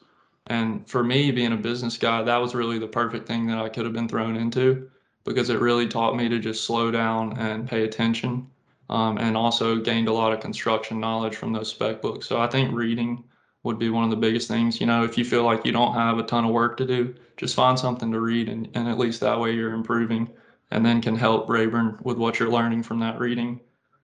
And 0.48 0.88
for 0.88 1.04
me, 1.04 1.32
being 1.32 1.54
a 1.54 1.58
business 1.58 1.98
guy, 1.98 2.24
that 2.24 2.38
was 2.38 2.56
really 2.56 2.80
the 2.80 2.88
perfect 2.88 3.28
thing 3.28 3.48
that 3.48 3.58
I 3.58 3.70
could 3.70 3.84
have 3.84 3.94
been 3.94 4.08
thrown 4.08 4.38
into 4.38 4.90
because 5.26 5.50
it 5.50 5.60
really 5.60 5.88
taught 5.88 6.16
me 6.16 6.30
to 6.30 6.40
just 6.40 6.64
slow 6.64 6.90
down 6.90 7.38
and 7.38 7.68
pay 7.68 7.84
attention. 7.84 8.48
Um, 8.90 9.18
and 9.18 9.36
also 9.36 9.76
gained 9.82 10.08
a 10.08 10.14
lot 10.14 10.32
of 10.32 10.40
construction 10.40 11.02
knowledge 11.02 11.36
from 11.36 11.52
those 11.52 11.68
spec 11.68 12.02
books. 12.02 12.26
So 12.26 12.40
I 12.40 12.48
think 12.48 12.74
reading 12.74 13.22
would 13.64 13.78
be 13.78 13.90
one 13.90 14.06
of 14.06 14.10
the 14.10 14.16
biggest 14.16 14.48
things. 14.48 14.80
You 14.80 14.88
know, 14.88 15.04
if 15.04 15.18
you 15.18 15.26
feel 15.26 15.44
like 15.44 15.66
you 15.66 15.74
don't 15.74 15.94
have 15.94 16.20
a 16.20 16.24
ton 16.24 16.46
of 16.46 16.52
work 16.52 16.78
to 16.78 16.86
do, 16.86 17.14
just 17.38 17.56
find 17.56 17.78
something 17.78 18.12
to 18.12 18.20
read, 18.20 18.50
and, 18.50 18.68
and 18.74 18.88
at 18.88 18.98
least 18.98 19.22
that 19.22 19.40
way 19.40 19.54
you're 19.54 19.74
improving 19.74 20.30
and 20.72 20.86
then 20.86 21.02
can 21.02 21.16
help 21.16 21.50
Rayburn 21.50 21.98
with 22.02 22.18
what 22.18 22.40
you're 22.40 22.52
learning 22.52 22.84
from 22.84 23.00
that 23.00 23.20
reading. 23.20 23.60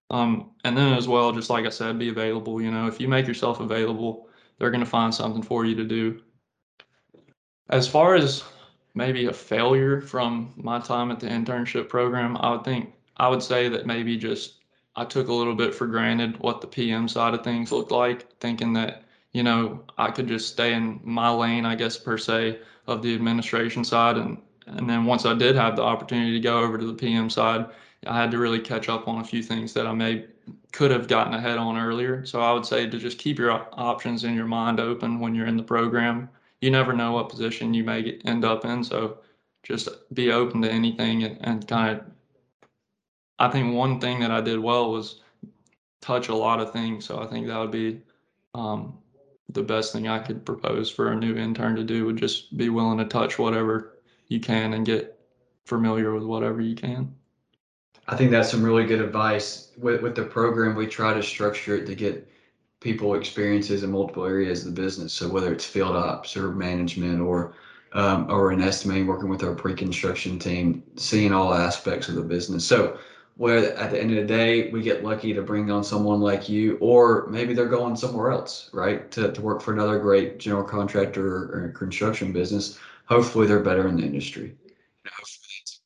Um, 0.10 0.52
and 0.64 0.78
then 0.78 0.94
as 0.94 1.08
well, 1.08 1.32
just 1.32 1.50
like 1.50 1.66
I 1.66 1.70
said, 1.70 2.00
be 2.00 2.10
available. 2.10 2.62
You 2.62 2.72
know, 2.72 2.88
if 2.88 3.00
you 3.00 3.08
make 3.08 3.28
yourself 3.28 3.60
available, 3.60 4.30
they're 4.58 4.72
going 4.72 4.84
to 4.84 4.90
find 4.90 5.14
something 5.14 5.42
for 5.42 5.66
you 5.66 5.76
to 5.76 5.84
do. 5.84 6.22
As 7.70 7.88
far 7.88 8.16
as 8.16 8.44
maybe 8.94 9.26
a 9.26 9.34
failure 9.34 10.02
from 10.02 10.54
my 10.56 10.80
time 10.80 11.12
at 11.12 11.20
the 11.20 11.28
internship 11.28 11.90
program, 11.90 12.38
I 12.38 12.52
would 12.52 12.64
think 12.64 12.94
I 13.18 13.28
would 13.28 13.44
say 13.44 13.70
that 13.70 13.86
maybe 13.86 14.18
just 14.18 14.60
I 14.96 15.06
took 15.06 15.28
a 15.28 15.34
little 15.34 15.56
bit 15.56 15.74
for 15.74 15.88
granted 15.88 16.40
what 16.40 16.62
the 16.62 16.68
PM 16.68 17.08
side 17.08 17.34
of 17.34 17.44
things 17.44 17.72
looked 17.72 17.92
like, 17.92 18.32
thinking 18.40 18.74
that 18.74 19.03
you 19.34 19.44
know 19.44 19.84
I 19.98 20.12
could 20.12 20.28
just 20.28 20.50
stay 20.50 20.74
in 20.74 21.00
my 21.04 21.30
lane, 21.30 21.66
I 21.66 21.76
guess 21.76 21.98
per 21.98 22.18
se, 22.18 22.60
of 22.88 23.02
the 23.02 23.14
administration 23.16 23.84
side, 23.84 24.18
and 24.18 24.38
and 24.68 24.90
then 24.90 25.06
once 25.06 25.26
I 25.26 25.34
did 25.34 25.56
have 25.56 25.76
the 25.76 25.84
opportunity 25.84 26.34
to 26.34 26.40
go 26.40 26.60
over 26.60 26.78
to 26.78 26.86
the 26.86 26.94
PM 26.94 27.30
side, 27.30 27.66
I 28.08 28.20
had 28.20 28.32
to 28.32 28.38
really 28.38 28.60
catch 28.60 28.90
up 28.90 29.08
on 29.08 29.22
a 29.22 29.24
few 29.24 29.44
things 29.44 29.74
that 29.74 29.88
I 29.88 29.94
may 29.94 30.26
could 30.72 30.92
have 30.92 31.08
gotten 31.08 31.34
ahead 31.34 31.58
on 31.58 31.78
earlier. 31.78 32.26
So 32.26 32.42
I 32.42 32.52
would 32.52 32.66
say 32.66 32.90
to 32.90 32.98
just 32.98 33.18
keep 33.18 33.38
your 33.40 33.52
options 33.74 34.24
in 34.24 34.36
your 34.36 34.48
mind 34.48 34.80
open 34.80 35.20
when 35.20 35.36
you're 35.36 35.48
in 35.48 35.58
the 35.58 35.64
program. 35.64 36.30
You 36.62 36.72
never 36.72 36.94
know 36.94 37.12
what 37.12 37.30
position 37.30 37.74
you 37.74 37.84
may 37.84 38.02
get, 38.02 38.22
end 38.26 38.46
up 38.46 38.66
in, 38.66 38.84
so 38.84 39.20
just 39.64 39.90
be 40.14 40.32
open 40.32 40.62
to 40.62 40.72
anything 40.72 41.24
and, 41.24 41.38
and 41.42 41.68
kind 41.68 42.00
of. 42.00 42.06
I 43.40 43.50
think 43.50 43.74
one 43.74 44.00
thing 44.00 44.20
that 44.22 44.32
I 44.32 44.42
did 44.42 44.60
well 44.60 44.92
was 44.92 45.22
touch 46.02 46.30
a 46.30 46.36
lot 46.36 46.60
of 46.60 46.72
things, 46.72 47.06
so 47.06 47.22
I 47.22 47.28
think 47.28 47.48
that 47.48 47.58
would 47.58 47.72
be 47.72 48.02
um, 48.54 48.98
the 49.50 49.64
best 49.64 49.94
thing 49.94 50.08
I 50.08 50.20
could 50.20 50.46
propose 50.46 50.90
for 50.90 51.12
a 51.12 51.16
new 51.16 51.36
intern 51.36 51.76
to 51.76 51.84
do 51.84 52.06
would 52.06 52.18
just 52.18 52.58
be 52.58 52.70
willing 52.70 52.98
to 52.98 53.06
touch 53.06 53.38
whatever 53.38 54.00
you 54.28 54.40
can 54.40 54.74
and 54.74 54.86
get 54.86 55.20
familiar 55.66 56.14
with 56.14 56.24
whatever 56.24 56.62
you 56.62 56.76
can. 56.76 57.14
I 58.08 58.16
think 58.18 58.32
that's 58.32 58.52
some 58.52 58.64
really 58.64 58.86
good 58.86 59.02
advice. 59.02 59.72
With 59.78 60.02
with 60.02 60.16
the 60.16 60.24
program, 60.24 60.76
we 60.76 60.88
try 60.88 61.14
to 61.14 61.24
structure 61.24 61.76
it 61.76 61.86
to 61.86 61.96
get 61.96 62.28
people 62.82 63.16
experiences 63.16 63.84
in 63.84 63.92
multiple 63.92 64.26
areas 64.26 64.66
of 64.66 64.76
the 64.76 64.82
business. 64.82 65.14
So 65.14 65.30
whether 65.30 65.54
it's 65.54 65.66
field 65.66 65.96
ops 65.96 66.36
or 66.36 66.52
management 66.52 67.22
or 67.22 67.56
um, 67.94 68.28
or 68.30 68.52
in 68.52 68.62
estimating, 68.62 69.08
working 69.08 69.30
with 69.30 69.44
our 69.44 69.54
pre-construction 69.54 70.40
team, 70.40 70.84
seeing 70.96 71.32
all 71.32 71.54
aspects 71.54 72.10
of 72.10 72.16
the 72.16 72.24
business. 72.24 72.66
So 72.66 72.98
where 73.36 73.76
at 73.78 73.92
the 73.92 74.00
end 74.00 74.12
of 74.12 74.18
the 74.18 74.26
day, 74.26 74.70
we 74.70 74.82
get 74.82 75.04
lucky 75.04 75.34
to 75.34 75.42
bring 75.42 75.72
on 75.72 75.84
someone 75.84 76.22
like 76.22 76.48
you, 76.48 76.78
or 76.80 77.28
maybe 77.30 77.54
they're 77.54 77.66
going 77.66 77.96
somewhere 77.96 78.32
else, 78.32 78.70
right? 78.74 79.10
To, 79.12 79.32
to 79.32 79.42
work 79.42 79.62
for 79.62 79.74
another 79.74 79.98
great 80.00 80.40
general 80.40 80.64
contractor 80.64 81.26
or, 81.26 81.66
or 81.66 81.74
construction 81.76 82.32
business. 82.32 82.78
Hopefully 83.06 83.48
they're 83.48 83.60
better 83.60 83.88
in 83.88 83.98
the 83.98 84.04
industry. 84.04 84.56
You 85.06 85.12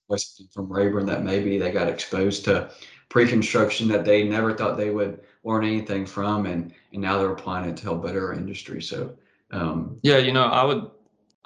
know, 0.10 0.18
from 0.52 0.72
Rayburn 0.72 1.06
that 1.08 1.24
maybe 1.24 1.58
they 1.58 1.72
got 1.72 1.88
exposed 1.88 2.46
to 2.46 2.72
pre-construction 3.10 3.88
that 3.88 4.06
they 4.06 4.24
never 4.24 4.54
thought 4.54 4.78
they 4.78 4.90
would 4.90 5.22
learn 5.44 5.64
anything 5.66 6.06
from, 6.06 6.46
and 6.46 6.74
and 6.94 7.02
now 7.02 7.18
they're 7.18 7.32
applying 7.32 7.70
it 7.70 7.78
to 7.78 7.84
help 7.84 8.04
better 8.04 8.28
our 8.28 8.34
industry. 8.34 8.82
So 8.82 9.16
um, 9.52 10.00
yeah, 10.04 10.18
you 10.18 10.34
know, 10.34 10.44
I 10.44 10.64
would 10.64 10.90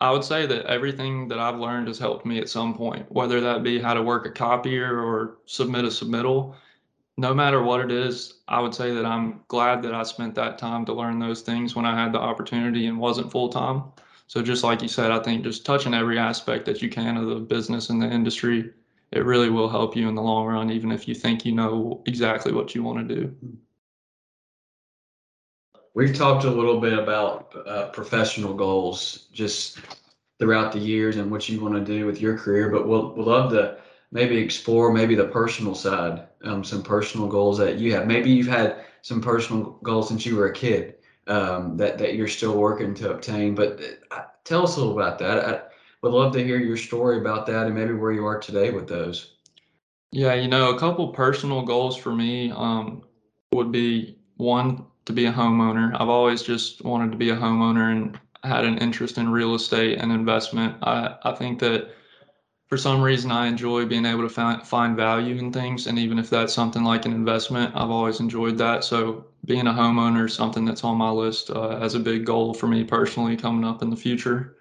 I 0.02 0.10
would 0.10 0.24
say 0.24 0.48
that 0.48 0.66
everything 0.66 1.28
that 1.28 1.38
I've 1.38 1.60
learned 1.60 1.88
has 1.88 2.00
helped 2.00 2.26
me 2.26 2.40
at 2.40 2.50
some 2.50 2.74
point, 2.74 3.10
whether 3.12 3.40
that 3.40 3.62
be 3.62 3.80
how 3.80 3.94
to 3.94 4.02
work 4.02 4.26
a 4.26 4.32
copier 4.32 5.00
or 5.00 5.38
submit 5.46 5.86
a 5.86 5.90
submittal. 5.90 6.56
No 7.18 7.36
matter 7.36 7.62
what 7.62 7.82
it 7.82 7.92
is, 7.92 8.40
I 8.48 8.62
would 8.62 8.74
say 8.74 8.96
that 8.96 9.06
I'm 9.06 9.42
glad 9.48 9.84
that 9.84 9.94
I 9.94 10.02
spent 10.02 10.34
that 10.36 10.58
time 10.58 10.86
to 10.86 10.94
learn 10.94 11.20
those 11.20 11.42
things 11.42 11.76
when 11.76 11.86
I 11.86 11.96
had 11.96 12.14
the 12.14 12.20
opportunity 12.20 12.88
and 12.88 12.98
wasn't 12.98 13.32
full 13.32 13.50
time. 13.50 13.84
So 14.26 14.42
just 14.42 14.64
like 14.64 14.82
you 14.82 14.88
said, 14.88 15.12
I 15.12 15.20
think 15.20 15.44
just 15.44 15.66
touching 15.66 15.94
every 15.94 16.18
aspect 16.18 16.66
that 16.66 16.82
you 16.82 16.90
can 16.90 17.16
of 17.18 17.28
the 17.28 17.36
business 17.36 17.92
and 17.92 18.02
the 18.02 18.12
industry, 18.12 18.72
it 19.12 19.24
really 19.24 19.52
will 19.52 19.70
help 19.70 19.96
you 19.96 20.10
in 20.10 20.16
the 20.16 20.22
long 20.24 20.48
run, 20.48 20.72
even 20.72 20.92
if 20.92 21.08
you 21.08 21.14
think 21.14 21.46
you 21.46 21.52
know 21.52 22.02
exactly 22.08 22.52
what 22.52 22.74
you 22.74 22.82
want 22.82 23.08
to 23.08 23.16
do. 23.16 23.28
Hmm. 23.28 23.56
We've 25.94 26.16
talked 26.16 26.46
a 26.46 26.50
little 26.50 26.80
bit 26.80 26.98
about 26.98 27.54
uh, 27.68 27.90
professional 27.90 28.54
goals 28.54 29.28
just 29.34 29.80
throughout 30.40 30.72
the 30.72 30.80
years 30.80 31.18
and 31.18 31.30
what 31.30 31.50
you 31.50 31.60
want 31.60 31.76
to 31.76 31.82
do 31.82 32.06
with 32.06 32.22
your 32.22 32.38
career, 32.38 32.70
but 32.70 32.88
we'll, 32.88 33.14
we'll 33.14 33.26
love 33.26 33.52
to 33.52 33.78
maybe 34.12 34.38
explore 34.38 34.94
maybe 34.94 35.16
the 35.16 35.28
personal 35.28 35.76
side, 35.76 36.28
um, 36.44 36.64
some 36.64 36.82
personal 36.82 37.28
goals 37.28 37.58
that 37.58 37.78
you 37.78 37.94
have. 37.94 38.08
Maybe 38.08 38.32
you've 38.32 38.48
had 38.48 38.86
some 39.02 39.22
personal 39.22 39.80
goals 39.84 40.08
since 40.08 40.26
you 40.26 40.38
were 40.38 40.48
a 40.48 40.54
kid 40.54 40.96
um, 41.28 41.76
that 41.78 41.98
that 41.98 42.16
you're 42.16 42.28
still 42.28 42.58
working 42.58 42.94
to 42.96 43.12
obtain. 43.12 43.54
But 43.54 43.82
uh, 44.12 44.24
tell 44.46 44.64
us 44.64 44.78
a 44.78 44.80
little 44.80 45.00
about 45.00 45.20
that. 45.20 45.46
I 45.46 45.62
would 46.02 46.14
love 46.14 46.32
to 46.34 46.44
hear 46.44 46.58
your 46.58 46.78
story 46.78 47.18
about 47.20 47.46
that 47.48 47.66
and 47.66 47.76
maybe 47.76 47.94
where 47.94 48.14
you 48.14 48.26
are 48.26 48.40
today 48.40 48.72
with 48.72 48.88
those. 48.88 49.36
Yeah, 50.12 50.34
you 50.36 50.48
know, 50.48 50.74
a 50.74 50.80
couple 50.80 51.10
personal 51.10 51.64
goals 51.64 51.98
for 51.98 52.14
me 52.14 52.52
um, 52.52 53.04
would 53.54 53.72
be 53.72 54.18
one 54.38 54.86
to 55.12 55.16
be 55.16 55.26
a 55.26 55.34
homeowner. 55.34 55.94
I've 56.00 56.10
always 56.10 56.42
just 56.42 56.84
wanted 56.84 57.12
to 57.12 57.18
be 57.18 57.30
a 57.30 57.36
homeowner 57.36 57.92
and 57.92 58.20
had 58.44 58.66
an 58.66 58.78
interest 58.78 59.18
in 59.18 59.30
real 59.30 59.54
estate 59.56 60.00
and 60.00 60.12
investment. 60.12 60.78
I, 60.82 61.16
I 61.24 61.34
think 61.34 61.60
that 61.60 61.90
for 62.68 62.78
some 62.78 63.02
reason 63.02 63.32
I 63.32 63.48
enjoy 63.48 63.86
being 63.86 64.06
able 64.06 64.24
to 64.24 64.30
find, 64.30 64.66
find 64.66 64.96
value 64.96 65.36
in 65.36 65.52
things. 65.52 65.88
And 65.88 66.00
even 66.00 66.18
if 66.18 66.30
that's 66.30 66.54
something 66.54 66.84
like 66.84 67.06
an 67.06 67.12
investment, 67.12 67.76
I've 67.76 67.92
always 67.92 68.22
enjoyed 68.22 68.58
that. 68.60 68.84
So 68.86 69.26
being 69.46 69.68
a 69.68 69.74
homeowner 69.74 70.26
is 70.26 70.34
something 70.34 70.64
that's 70.64 70.84
on 70.84 70.98
my 70.98 71.10
list 71.10 71.50
uh, 71.50 71.78
as 71.82 71.96
a 71.96 72.00
big 72.00 72.26
goal 72.26 72.54
for 72.54 72.68
me 72.68 72.84
personally 72.86 73.36
coming 73.36 73.66
up 73.66 73.82
in 73.82 73.90
the 73.90 73.98
future. 73.98 74.56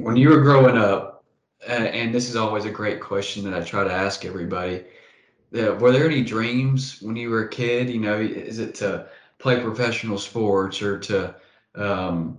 When 0.00 0.16
you 0.16 0.28
were 0.28 0.42
growing 0.42 0.76
up, 0.76 1.24
uh, 1.66 1.72
and 1.72 2.14
this 2.14 2.28
is 2.28 2.36
always 2.36 2.66
a 2.66 2.70
great 2.70 3.00
question 3.00 3.42
that 3.44 3.54
I 3.54 3.64
try 3.64 3.82
to 3.82 3.92
ask 3.92 4.24
everybody, 4.26 4.84
uh, 5.54 5.74
were 5.74 5.92
there 5.92 6.06
any 6.06 6.22
dreams 6.22 7.00
when 7.02 7.16
you 7.16 7.30
were 7.30 7.44
a 7.44 7.48
kid? 7.48 7.90
You 7.90 8.00
know, 8.00 8.18
is 8.18 8.58
it 8.58 8.74
to 8.76 9.06
play 9.38 9.60
professional 9.60 10.18
sports 10.18 10.82
or 10.82 10.98
to 11.00 11.34
um, 11.74 12.38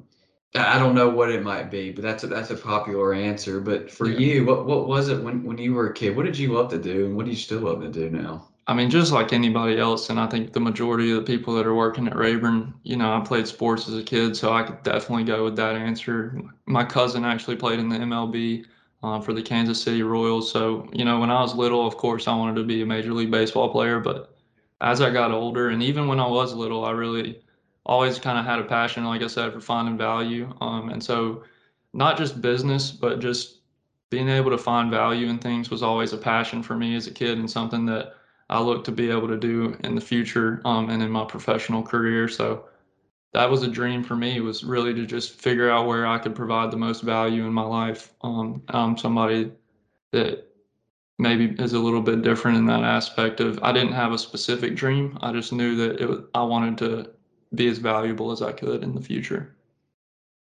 I 0.55 0.79
don't 0.79 0.95
know 0.95 1.09
what 1.09 1.29
it 1.29 1.43
might 1.43 1.69
be, 1.69 1.91
but 1.91 2.03
that's 2.03 2.23
a, 2.23 2.27
that's 2.27 2.49
a 2.49 2.55
popular 2.55 3.13
answer. 3.13 3.59
But 3.59 3.91
for 3.91 4.09
yeah. 4.09 4.19
you, 4.19 4.45
what 4.45 4.65
what 4.65 4.87
was 4.87 5.09
it 5.09 5.21
when 5.21 5.43
when 5.43 5.57
you 5.57 5.73
were 5.73 5.87
a 5.87 5.93
kid? 5.93 6.15
What 6.15 6.25
did 6.25 6.37
you 6.37 6.53
love 6.53 6.69
to 6.71 6.77
do, 6.77 7.05
and 7.05 7.15
what 7.15 7.25
do 7.25 7.31
you 7.31 7.37
still 7.37 7.61
love 7.61 7.81
to 7.81 7.89
do 7.89 8.09
now? 8.09 8.47
I 8.69 8.73
mean, 8.73 8.89
just 8.89 9.13
like 9.13 9.31
anybody 9.31 9.79
else, 9.79 10.09
and 10.09 10.19
I 10.19 10.27
think 10.27 10.51
the 10.51 10.59
majority 10.59 11.11
of 11.11 11.17
the 11.17 11.23
people 11.23 11.55
that 11.55 11.65
are 11.65 11.75
working 11.75 12.05
at 12.05 12.17
Rayburn, 12.17 12.73
you 12.83 12.97
know, 12.97 13.13
I 13.13 13.21
played 13.21 13.47
sports 13.47 13.87
as 13.87 13.95
a 13.95 14.03
kid, 14.03 14.35
so 14.35 14.51
I 14.51 14.63
could 14.63 14.83
definitely 14.83 15.23
go 15.23 15.45
with 15.45 15.55
that 15.55 15.75
answer. 15.75 16.41
My 16.65 16.83
cousin 16.83 17.23
actually 17.23 17.55
played 17.55 17.79
in 17.79 17.87
the 17.87 17.97
MLB 17.97 18.65
uh, 19.07 19.21
for 19.21 19.33
the 19.33 19.41
Kansas 19.41 19.81
City 19.81 20.03
Royals, 20.03 20.51
so 20.51 20.89
you 20.91 21.05
know, 21.05 21.19
when 21.19 21.31
I 21.31 21.41
was 21.41 21.55
little, 21.55 21.87
of 21.87 21.97
course, 21.97 22.27
I 22.27 22.35
wanted 22.35 22.55
to 22.55 22.63
be 22.63 22.81
a 22.81 22.85
major 22.85 23.13
league 23.13 23.31
baseball 23.31 23.69
player. 23.69 23.99
But 23.99 24.35
as 24.81 25.01
I 25.01 25.09
got 25.09 25.31
older, 25.31 25.69
and 25.69 25.81
even 25.81 26.07
when 26.07 26.19
I 26.19 26.27
was 26.27 26.53
little, 26.53 26.85
I 26.85 26.91
really 26.91 27.41
always 27.85 28.19
kind 28.19 28.37
of 28.37 28.45
had 28.45 28.59
a 28.59 28.65
passion, 28.65 29.05
like 29.05 29.21
I 29.21 29.27
said, 29.27 29.53
for 29.53 29.61
finding 29.61 29.97
value. 29.97 30.53
Um, 30.59 30.89
and 30.89 31.01
so 31.01 31.43
not 31.93 32.17
just 32.17 32.41
business, 32.41 32.91
but 32.91 33.19
just 33.19 33.61
being 34.09 34.29
able 34.29 34.51
to 34.51 34.57
find 34.57 34.91
value 34.91 35.27
in 35.27 35.39
things 35.39 35.69
was 35.69 35.83
always 35.83 36.13
a 36.13 36.17
passion 36.17 36.61
for 36.61 36.75
me 36.75 36.95
as 36.95 37.07
a 37.07 37.11
kid 37.11 37.37
and 37.37 37.49
something 37.49 37.85
that 37.85 38.13
I 38.49 38.61
look 38.61 38.83
to 38.85 38.91
be 38.91 39.09
able 39.09 39.27
to 39.27 39.37
do 39.37 39.77
in 39.83 39.95
the 39.95 40.01
future 40.01 40.61
um, 40.65 40.89
and 40.89 41.01
in 41.01 41.09
my 41.09 41.25
professional 41.25 41.83
career. 41.83 42.27
So 42.27 42.65
that 43.34 43.50
was 43.50 43.63
a 43.63 43.67
dream 43.67 44.03
for 44.03 44.15
me 44.15 44.39
was 44.39 44.63
really 44.63 44.93
to 44.93 45.05
just 45.05 45.39
figure 45.39 45.69
out 45.69 45.88
where 45.88 46.07
I 46.07 46.17
could 46.17 46.36
provide 46.36 46.72
the 46.72 46.77
most 46.77 47.03
value 47.03 47.46
in 47.46 47.53
my 47.53 47.63
life. 47.63 48.13
Um, 48.22 48.63
I'm 48.69 48.98
somebody 48.98 49.51
that 50.12 50.48
maybe 51.19 51.55
is 51.62 51.74
a 51.74 51.79
little 51.79 52.01
bit 52.01 52.22
different 52.22 52.57
in 52.57 52.65
that 52.67 52.84
aspect 52.84 53.39
of 53.39 53.60
I 53.63 53.72
didn't 53.72 53.93
have 53.93 54.12
a 54.12 54.17
specific 54.17 54.75
dream. 54.75 55.17
I 55.22 55.31
just 55.31 55.51
knew 55.51 55.75
that 55.75 56.01
it 56.01 56.25
I 56.34 56.43
wanted 56.43 56.77
to 56.79 57.12
be 57.55 57.67
as 57.67 57.77
valuable 57.77 58.31
as 58.31 58.41
I 58.41 58.51
could 58.51 58.84
in 58.84 58.93
the 58.93 59.01
future. 59.01 59.55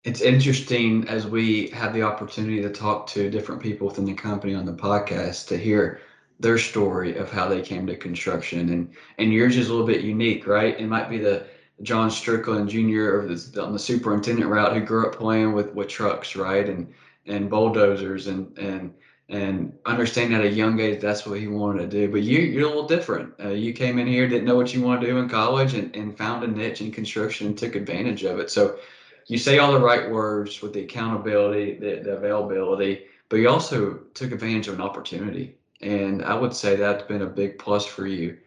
It's 0.05 0.21
interesting 0.21 1.09
as 1.09 1.27
we 1.27 1.69
have 1.71 1.93
the 1.93 2.03
opportunity 2.03 2.63
to 2.63 2.71
talk 2.71 3.09
to 3.09 3.29
different 3.31 3.61
people 3.61 3.89
within 3.89 4.05
the 4.05 4.15
company 4.15 4.55
on 4.55 4.65
the 4.65 4.73
podcast 4.73 5.49
to 5.49 5.59
hear 5.59 6.01
their 6.39 6.59
story 6.59 7.17
of 7.17 7.31
how 7.33 7.49
they 7.49 7.63
came 7.63 7.87
to 7.87 7.97
construction 7.97 8.69
and 8.69 8.95
and 9.19 9.33
yours 9.33 9.57
is 9.57 9.69
a 9.69 9.73
little 9.73 9.87
bit 9.87 10.03
unique, 10.03 10.47
right? 10.47 10.79
It 10.79 10.87
might 10.87 11.11
be 11.11 11.19
the 11.19 11.47
John 11.83 12.11
Strickland 12.11 12.69
Jr. 12.69 13.21
on 13.61 13.73
the 13.73 13.79
superintendent 13.79 14.49
route 14.49 14.75
who 14.75 14.81
grew 14.81 15.07
up 15.07 15.17
playing 15.17 15.53
with 15.53 15.75
with 15.75 15.89
trucks, 15.89 16.37
right? 16.37 16.69
And 16.69 16.93
and 17.27 17.51
bulldozers 17.51 18.29
and 18.29 18.57
and 18.59 18.95
and 19.29 19.77
understanding 19.85 20.39
at 20.39 20.45
a 20.45 20.49
young 20.49 20.79
age 20.79 21.01
that's 21.01 21.27
what 21.27 21.41
he 21.41 21.49
wanted 21.49 21.83
to 21.83 21.89
do. 21.89 22.11
But 22.11 22.23
you, 22.23 22.39
you're 22.39 22.67
a 22.67 22.69
little 22.69 22.87
different. 22.87 23.35
Uh, 23.43 23.49
you 23.49 23.73
came 23.73 23.99
in 23.99 24.07
here, 24.07 24.29
didn't 24.29 24.45
know 24.45 24.55
what 24.55 24.73
you 24.73 24.81
wanted 24.81 25.01
to 25.01 25.07
do 25.09 25.19
in 25.19 25.29
college, 25.29 25.75
and, 25.75 25.95
and 25.97 26.17
found 26.17 26.45
a 26.45 26.47
niche 26.47 26.81
in 26.81 26.93
construction 26.93 27.49
and 27.49 27.59
took 27.59 27.75
advantage 27.75 28.23
of 28.23 28.39
it. 28.39 28.51
So, 28.51 28.79
you 29.27 29.39
say 29.39 29.59
all 29.59 29.73
the 29.73 29.81
right 29.81 30.09
words 30.09 30.63
with 30.63 30.73
the 30.73 30.85
accountability, 30.85 31.75
the, 31.75 31.97
the 31.97 32.17
availability, 32.17 33.07
but 33.29 33.39
you 33.39 33.49
also 33.49 33.95
took 34.15 34.31
advantage 34.31 34.69
of 34.69 34.75
an 34.75 34.81
opportunity. 34.81 35.57
And 35.81 36.25
I 36.25 36.35
would 36.35 36.55
say 36.55 36.77
that's 36.77 37.03
been 37.03 37.23
a 37.23 37.27
big 37.27 37.59
plus 37.59 37.85
for 37.85 38.07
you. 38.07 38.39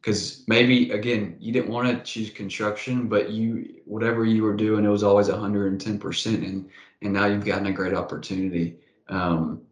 Because 0.00 0.44
maybe, 0.46 0.90
again, 0.92 1.36
you 1.40 1.52
didn't 1.52 1.70
want 1.70 1.88
to 1.88 2.10
choose 2.10 2.30
construction, 2.30 3.08
but 3.08 3.30
you, 3.30 3.80
whatever 3.84 4.24
you 4.24 4.42
were 4.42 4.54
doing, 4.54 4.84
it 4.84 4.88
was 4.88 5.02
always 5.02 5.28
110%. 5.28 6.26
And, 6.34 6.70
and 7.02 7.12
now 7.12 7.26
you've 7.26 7.44
gotten 7.44 7.66
a 7.66 7.72
great 7.72 7.94
opportunity. 7.94 8.76
Um, 9.08 9.62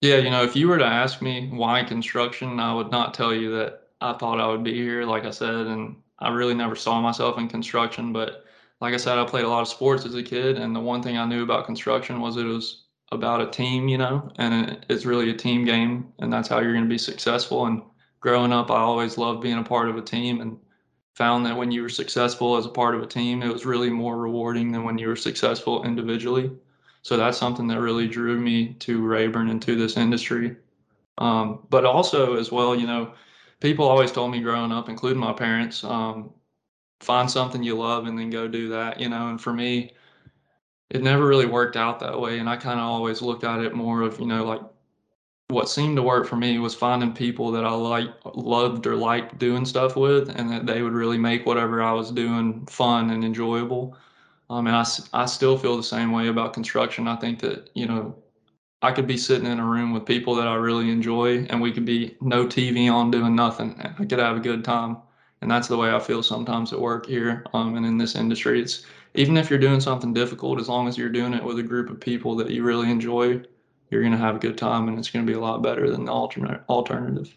yeah, 0.00 0.16
you 0.16 0.30
know, 0.30 0.42
if 0.42 0.54
you 0.54 0.68
were 0.68 0.78
to 0.78 0.84
ask 0.84 1.22
me 1.22 1.48
why 1.52 1.82
construction, 1.82 2.60
I 2.60 2.74
would 2.74 2.90
not 2.90 3.14
tell 3.14 3.34
you 3.34 3.56
that 3.56 3.88
I 4.00 4.12
thought 4.14 4.40
I 4.40 4.46
would 4.46 4.62
be 4.62 4.74
here, 4.74 5.04
like 5.04 5.24
I 5.24 5.30
said, 5.30 5.66
and 5.66 5.96
I 6.18 6.28
really 6.28 6.54
never 6.54 6.76
saw 6.76 7.00
myself 7.00 7.38
in 7.38 7.48
construction. 7.48 8.12
But 8.12 8.44
like 8.80 8.92
I 8.92 8.98
said, 8.98 9.18
I 9.18 9.24
played 9.24 9.44
a 9.44 9.48
lot 9.48 9.62
of 9.62 9.68
sports 9.68 10.04
as 10.04 10.14
a 10.14 10.22
kid, 10.22 10.58
and 10.58 10.76
the 10.76 10.80
one 10.80 11.02
thing 11.02 11.16
I 11.16 11.24
knew 11.24 11.42
about 11.42 11.66
construction 11.66 12.20
was 12.20 12.36
it 12.36 12.44
was 12.44 12.84
about 13.12 13.40
a 13.40 13.50
team, 13.50 13.88
you 13.88 13.96
know, 13.96 14.30
and 14.36 14.84
it's 14.90 15.06
really 15.06 15.30
a 15.30 15.36
team 15.36 15.64
game, 15.64 16.12
and 16.18 16.32
that's 16.32 16.48
how 16.48 16.60
you're 16.60 16.72
going 16.72 16.84
to 16.84 16.88
be 16.88 16.98
successful. 16.98 17.66
And 17.66 17.82
growing 18.24 18.54
up, 18.54 18.70
I 18.70 18.78
always 18.78 19.18
loved 19.18 19.42
being 19.42 19.58
a 19.58 19.62
part 19.62 19.90
of 19.90 19.98
a 19.98 20.02
team, 20.02 20.40
and 20.40 20.58
found 21.14 21.44
that 21.44 21.58
when 21.58 21.70
you 21.70 21.82
were 21.82 21.90
successful 21.90 22.56
as 22.56 22.64
a 22.64 22.70
part 22.70 22.94
of 22.94 23.02
a 23.02 23.06
team, 23.06 23.42
it 23.42 23.52
was 23.52 23.66
really 23.66 23.90
more 23.90 24.16
rewarding 24.16 24.72
than 24.72 24.82
when 24.82 24.96
you 24.96 25.08
were 25.08 25.14
successful 25.14 25.84
individually. 25.84 26.50
So 27.02 27.18
that's 27.18 27.36
something 27.36 27.66
that 27.68 27.82
really 27.82 28.08
drew 28.08 28.40
me 28.40 28.72
to 28.80 29.06
Rayburn 29.06 29.50
and 29.50 29.60
to 29.60 29.76
this 29.76 29.98
industry. 29.98 30.56
Um, 31.18 31.66
but 31.68 31.84
also, 31.84 32.36
as 32.36 32.50
well, 32.50 32.74
you 32.74 32.86
know, 32.86 33.12
people 33.60 33.86
always 33.86 34.10
told 34.10 34.30
me 34.30 34.40
growing 34.40 34.72
up, 34.72 34.88
including 34.88 35.20
my 35.20 35.34
parents, 35.34 35.84
um, 35.84 36.30
find 37.00 37.30
something 37.30 37.62
you 37.62 37.76
love 37.76 38.06
and 38.06 38.18
then 38.18 38.30
go 38.30 38.48
do 38.48 38.70
that, 38.70 39.00
you 39.00 39.10
know. 39.10 39.28
And 39.28 39.38
for 39.38 39.52
me, 39.52 39.92
it 40.88 41.02
never 41.02 41.26
really 41.26 41.46
worked 41.46 41.76
out 41.76 42.00
that 42.00 42.18
way. 42.18 42.38
And 42.38 42.48
I 42.48 42.56
kind 42.56 42.80
of 42.80 42.86
always 42.86 43.20
looked 43.20 43.44
at 43.44 43.60
it 43.60 43.74
more 43.74 44.00
of, 44.00 44.18
you 44.18 44.26
know, 44.26 44.46
like 44.46 44.62
what 45.48 45.68
seemed 45.68 45.96
to 45.96 46.02
work 46.02 46.26
for 46.26 46.36
me 46.36 46.58
was 46.58 46.74
finding 46.74 47.12
people 47.12 47.50
that 47.52 47.64
I 47.64 47.70
like 47.70 48.08
loved 48.34 48.86
or 48.86 48.96
liked 48.96 49.38
doing 49.38 49.64
stuff 49.66 49.94
with 49.94 50.30
and 50.30 50.50
that 50.50 50.66
they 50.66 50.82
would 50.82 50.94
really 50.94 51.18
make 51.18 51.44
whatever 51.44 51.82
I 51.82 51.92
was 51.92 52.10
doing 52.10 52.66
fun 52.66 53.10
and 53.10 53.22
enjoyable. 53.24 53.96
Um, 54.48 54.66
and 54.66 54.76
I, 54.76 54.84
I 55.12 55.26
still 55.26 55.58
feel 55.58 55.76
the 55.76 55.82
same 55.82 56.12
way 56.12 56.28
about 56.28 56.54
construction. 56.54 57.06
I 57.06 57.16
think 57.16 57.40
that, 57.40 57.70
you 57.74 57.86
know, 57.86 58.16
I 58.82 58.92
could 58.92 59.06
be 59.06 59.16
sitting 59.18 59.46
in 59.46 59.60
a 59.60 59.64
room 59.64 59.92
with 59.92 60.06
people 60.06 60.34
that 60.36 60.48
I 60.48 60.54
really 60.54 60.90
enjoy 60.90 61.44
and 61.50 61.60
we 61.60 61.72
could 61.72 61.84
be 61.84 62.16
no 62.20 62.46
TV 62.46 62.90
on 62.90 63.10
doing 63.10 63.34
nothing. 63.34 63.80
I 63.80 64.04
could 64.04 64.18
have 64.18 64.36
a 64.36 64.40
good 64.40 64.64
time. 64.64 64.98
And 65.42 65.50
that's 65.50 65.68
the 65.68 65.76
way 65.76 65.92
I 65.92 65.98
feel 65.98 66.22
sometimes 66.22 66.72
at 66.72 66.80
work 66.80 67.06
here 67.06 67.44
um, 67.52 67.76
and 67.76 67.84
in 67.84 67.98
this 67.98 68.14
industry. 68.14 68.62
It's 68.62 68.84
even 69.14 69.36
if 69.36 69.50
you're 69.50 69.58
doing 69.58 69.80
something 69.80 70.14
difficult, 70.14 70.58
as 70.58 70.68
long 70.70 70.88
as 70.88 70.96
you're 70.96 71.10
doing 71.10 71.34
it 71.34 71.44
with 71.44 71.58
a 71.58 71.62
group 71.62 71.90
of 71.90 72.00
people 72.00 72.34
that 72.36 72.50
you 72.50 72.62
really 72.62 72.90
enjoy, 72.90 73.42
you're 73.90 74.02
going 74.02 74.12
to 74.12 74.18
have 74.18 74.36
a 74.36 74.40
good 74.40 74.58
time 74.58 74.88
and 74.88 74.98
it's 74.98 75.10
going 75.10 75.24
to 75.24 75.30
be 75.30 75.36
a 75.36 75.40
lot 75.40 75.62
better 75.62 75.90
than 75.90 76.04
the 76.04 76.12
alternate 76.12 76.62
alternative. 76.68 77.34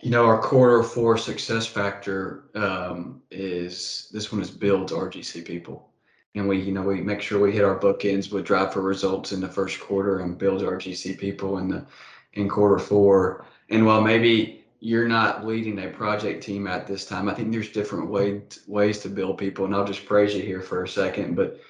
You 0.00 0.10
know, 0.10 0.24
our 0.24 0.40
quarter 0.40 0.82
four 0.82 1.16
success 1.16 1.66
factor 1.66 2.44
um, 2.54 3.22
is 3.30 4.08
this 4.12 4.32
one 4.32 4.42
is 4.42 4.50
build 4.50 4.90
RGC 4.90 5.44
people. 5.44 5.88
And 6.34 6.48
we, 6.48 6.60
you 6.60 6.72
know, 6.72 6.82
we 6.82 7.00
make 7.00 7.20
sure 7.20 7.40
we 7.40 7.52
hit 7.52 7.64
our 7.64 7.78
bookends 7.78 8.32
with 8.32 8.44
drive 8.44 8.72
for 8.72 8.80
results 8.80 9.32
in 9.32 9.40
the 9.40 9.48
first 9.48 9.80
quarter 9.80 10.20
and 10.20 10.38
build 10.38 10.62
RGC 10.62 11.18
people 11.18 11.58
in 11.58 11.68
the 11.68 11.86
in 12.32 12.48
quarter 12.48 12.78
four. 12.78 13.44
And 13.68 13.84
while 13.86 14.00
maybe 14.00 14.64
you're 14.80 15.08
not 15.08 15.46
leading 15.46 15.78
a 15.78 15.88
project 15.88 16.42
team 16.42 16.66
at 16.66 16.86
this 16.86 17.04
time, 17.04 17.28
I 17.28 17.34
think 17.34 17.52
there's 17.52 17.70
different 17.70 18.08
way, 18.08 18.42
ways 18.66 18.98
to 19.00 19.08
build 19.08 19.38
people. 19.38 19.64
And 19.64 19.74
I'll 19.74 19.84
just 19.84 20.06
praise 20.06 20.34
you 20.34 20.42
here 20.42 20.60
for 20.60 20.82
a 20.82 20.88
second, 20.88 21.36
but 21.36 21.60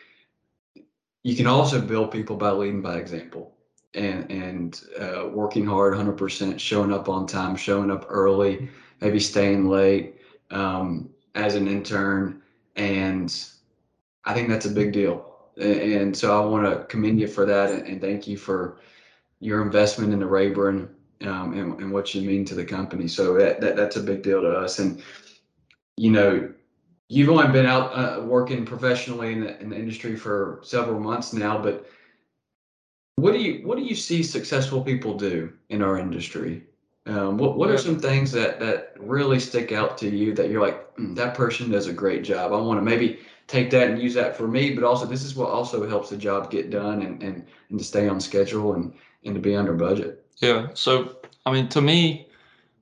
you 1.23 1.37
can 1.37 1.47
also 1.47 1.81
build 1.81 2.11
people 2.11 2.37
by 2.37 2.51
leading 2.51 2.83
by 2.83 2.97
example 2.97 3.55
and 3.95 4.31
and 4.31 4.83
uh, 4.99 5.29
working 5.29 5.67
hard 5.67 5.95
100% 5.95 6.59
showing 6.59 6.93
up 6.93 7.09
on 7.09 7.27
time 7.27 7.57
showing 7.57 7.91
up 7.91 8.07
early 8.09 8.69
maybe 9.01 9.21
staying 9.21 9.69
late 9.69 10.17
um, 10.51 11.11
as 11.35 11.55
an 11.55 11.69
intern. 11.69 12.43
And 12.77 13.35
i 14.25 14.33
think 14.33 14.49
that's 14.49 14.67
a 14.67 14.71
big 14.71 14.93
deal. 14.93 15.29
And 15.61 16.17
so 16.17 16.41
i 16.41 16.45
want 16.45 16.65
to 16.67 16.85
commend 16.87 17.21
you 17.21 17.27
for 17.27 17.45
that 17.45 17.71
and, 17.71 18.01
thank 18.01 18.27
you 18.27 18.37
for 18.37 18.81
your 19.41 19.61
investment 19.63 20.13
in 20.13 20.21
the 20.21 20.27
rayburn 20.27 20.89
um, 21.23 21.53
and, 21.59 21.79
and 21.81 21.93
what 21.93 22.15
you 22.15 22.23
mean 22.23 22.45
to 22.47 22.55
the 22.55 22.65
company. 22.65 23.09
So 23.09 23.35
that, 23.35 23.61
that 23.61 23.77
that's 23.77 23.97
a 23.97 24.03
big 24.03 24.23
deal 24.23 24.41
to 24.41 24.51
us. 24.51 24.79
And 24.79 25.03
you 25.97 26.11
know 26.11 26.53
you've 27.13 27.29
only 27.29 27.49
been 27.49 27.67
out 27.67 27.91
uh, 27.93 28.23
working 28.23 28.65
professionally 28.65 29.33
in 29.33 29.41
the, 29.41 29.61
in 29.61 29.71
the 29.71 29.77
industry 29.77 30.17
for 30.17 30.61
several 30.63 31.01
months 31.01 31.33
now 31.33 31.61
but 31.61 31.87
what 33.17 33.33
do 33.33 33.39
you 33.39 33.67
what 33.67 33.79
do 33.79 33.85
you 33.85 33.95
see 33.95 34.23
successful 34.23 34.83
people 34.83 35.15
do 35.17 35.53
in 35.69 35.83
our 35.83 35.99
industry? 35.99 36.65
Um, 37.07 37.37
what 37.37 37.57
what 37.57 37.71
are 37.71 37.79
some 37.79 37.99
things 37.99 38.33
that 38.33 38.59
that 38.61 38.95
really 38.99 39.39
stick 39.39 39.73
out 39.73 39.99
to 39.99 40.09
you 40.09 40.35
that 40.35 40.51
you're 40.51 40.63
like 40.63 40.97
mm, 40.97 41.15
that 41.15 41.35
person 41.35 41.71
does 41.71 41.87
a 41.87 41.93
great 41.93 42.25
job? 42.25 42.53
I 42.53 42.57
want 42.57 42.79
to 42.79 42.85
maybe 42.85 43.21
take 43.47 43.71
that 43.71 43.91
and 43.91 44.01
use 44.01 44.15
that 44.15 44.37
for 44.37 44.49
me, 44.49 44.75
but 44.75 44.85
also 44.85 45.07
this 45.07 45.25
is 45.25 45.35
what 45.35 45.51
also 45.51 45.89
helps 45.89 46.11
the 46.11 46.17
job 46.17 46.51
get 46.51 46.71
done 46.71 47.03
and 47.03 47.23
and, 47.23 47.47
and 47.71 47.79
to 47.79 47.85
stay 47.85 48.09
on 48.09 48.21
schedule 48.21 48.75
and 48.75 48.93
and 49.25 49.35
to 49.35 49.41
be 49.41 49.55
under 49.55 49.75
budget. 49.75 50.25
Yeah. 50.39 50.69
So 50.75 51.19
I 51.45 51.53
mean, 51.53 51.69
to 51.69 51.83
me, 51.83 52.29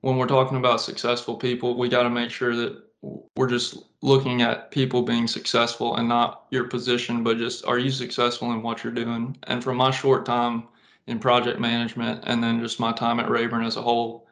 when 0.01 0.17
we're 0.17 0.27
talking 0.27 0.57
about 0.57 0.81
successful 0.81 1.35
people, 1.35 1.77
we 1.77 1.89
got 1.89 2.03
to 2.03 2.09
make 2.09 2.31
sure 2.31 2.55
that 2.55 2.81
we're 3.01 3.49
just 3.49 3.77
looking 4.01 4.41
at 4.41 4.71
people 4.71 5.01
being 5.01 5.27
successful 5.27 5.95
and 5.95 6.07
not 6.07 6.45
your 6.51 6.65
position, 6.65 7.23
but 7.23 7.37
just 7.37 7.65
are 7.65 7.79
you 7.79 7.91
successful 7.91 8.51
in 8.51 8.61
what 8.61 8.83
you're 8.83 8.93
doing? 8.93 9.35
And 9.43 9.63
from 9.63 9.77
my 9.77 9.91
short 9.91 10.25
time 10.25 10.67
in 11.07 11.19
project 11.19 11.59
management 11.59 12.23
and 12.27 12.43
then 12.43 12.59
just 12.59 12.79
my 12.79 12.91
time 12.91 13.19
at 13.19 13.29
Rayburn 13.29 13.65
as 13.65 13.77
a 13.77 13.81
whole, 13.81 14.27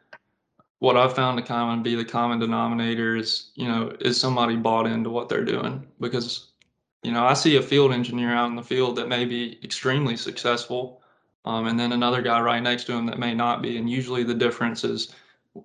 what 0.79 0.97
I've 0.97 1.15
found 1.15 1.45
to 1.45 1.53
of 1.53 1.83
be 1.83 1.95
the 1.95 2.05
common 2.05 2.39
denominator 2.39 3.15
is, 3.15 3.51
you 3.55 3.67
know, 3.67 3.95
is 3.99 4.19
somebody 4.19 4.55
bought 4.55 4.87
into 4.87 5.09
what 5.09 5.27
they're 5.27 5.43
doing? 5.43 5.85
Because, 5.99 6.51
you 7.03 7.11
know, 7.11 7.25
I 7.25 7.33
see 7.33 7.57
a 7.57 7.61
field 7.61 7.91
engineer 7.91 8.33
out 8.33 8.49
in 8.49 8.55
the 8.55 8.63
field 8.63 8.95
that 8.95 9.09
may 9.09 9.25
be 9.25 9.59
extremely 9.63 10.15
successful, 10.15 11.01
um, 11.45 11.67
and 11.67 11.79
then 11.79 11.91
another 11.91 12.21
guy 12.21 12.39
right 12.39 12.63
next 12.63 12.85
to 12.85 12.93
him 12.93 13.05
that 13.07 13.19
may 13.19 13.33
not 13.33 13.61
be. 13.61 13.77
And 13.77 13.89
usually 13.89 14.23
the 14.23 14.33
difference 14.33 14.83
is 14.83 15.13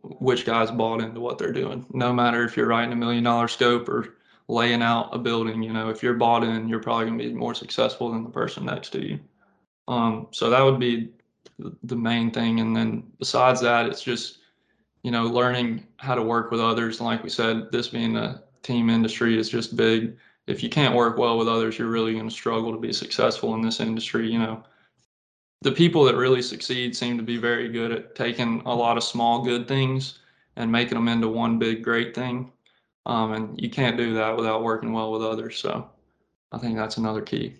which 0.02 0.44
guy's 0.44 0.70
bought 0.70 1.00
into 1.00 1.20
what 1.20 1.38
they're 1.38 1.52
doing. 1.52 1.86
No 1.92 2.12
matter 2.12 2.44
if 2.44 2.56
you're 2.56 2.66
writing 2.66 2.92
a 2.92 2.96
million 2.96 3.24
dollar 3.24 3.48
scope 3.48 3.88
or 3.88 4.16
laying 4.48 4.82
out 4.82 5.14
a 5.14 5.18
building, 5.18 5.62
you 5.62 5.72
know, 5.72 5.90
if 5.90 6.02
you're 6.02 6.14
bought 6.14 6.44
in, 6.44 6.68
you're 6.68 6.80
probably 6.80 7.06
going 7.06 7.18
to 7.18 7.24
be 7.24 7.34
more 7.34 7.54
successful 7.54 8.10
than 8.12 8.24
the 8.24 8.30
person 8.30 8.64
next 8.64 8.90
to 8.90 9.06
you. 9.06 9.20
Um, 9.88 10.28
so 10.30 10.50
that 10.50 10.62
would 10.62 10.80
be 10.80 11.10
the 11.82 11.96
main 11.96 12.30
thing. 12.30 12.60
And 12.60 12.74
then 12.74 13.04
besides 13.18 13.60
that, 13.60 13.86
it's 13.86 14.02
just, 14.02 14.38
you 15.02 15.10
know, 15.10 15.24
learning 15.24 15.86
how 15.96 16.14
to 16.14 16.22
work 16.22 16.50
with 16.50 16.60
others. 16.60 16.98
And 16.98 17.06
like 17.06 17.22
we 17.22 17.30
said, 17.30 17.70
this 17.70 17.88
being 17.88 18.16
a 18.16 18.42
team 18.62 18.90
industry 18.90 19.38
is 19.38 19.48
just 19.48 19.76
big. 19.76 20.16
If 20.46 20.62
you 20.62 20.68
can't 20.68 20.94
work 20.94 21.16
well 21.16 21.38
with 21.38 21.48
others, 21.48 21.78
you're 21.78 21.88
really 21.88 22.12
going 22.12 22.28
to 22.28 22.34
struggle 22.34 22.72
to 22.72 22.78
be 22.78 22.92
successful 22.92 23.54
in 23.54 23.62
this 23.62 23.80
industry. 23.80 24.30
You 24.30 24.38
know, 24.38 24.64
the 25.64 25.72
people 25.72 26.04
that 26.04 26.14
really 26.14 26.42
succeed 26.42 26.94
seem 26.94 27.16
to 27.16 27.22
be 27.22 27.38
very 27.38 27.70
good 27.70 27.90
at 27.90 28.14
taking 28.14 28.60
a 28.66 28.74
lot 28.74 28.98
of 28.98 29.02
small 29.02 29.42
good 29.42 29.66
things 29.66 30.18
and 30.56 30.70
making 30.70 30.94
them 30.94 31.08
into 31.08 31.26
one 31.26 31.58
big 31.58 31.82
great 31.82 32.14
thing. 32.14 32.52
Um, 33.06 33.32
and 33.32 33.60
you 33.60 33.70
can't 33.70 33.96
do 33.96 34.12
that 34.14 34.36
without 34.36 34.62
working 34.62 34.92
well 34.92 35.10
with 35.10 35.22
others. 35.22 35.56
So 35.56 35.88
I 36.52 36.58
think 36.58 36.76
that's 36.76 36.98
another 36.98 37.22
key. 37.22 37.56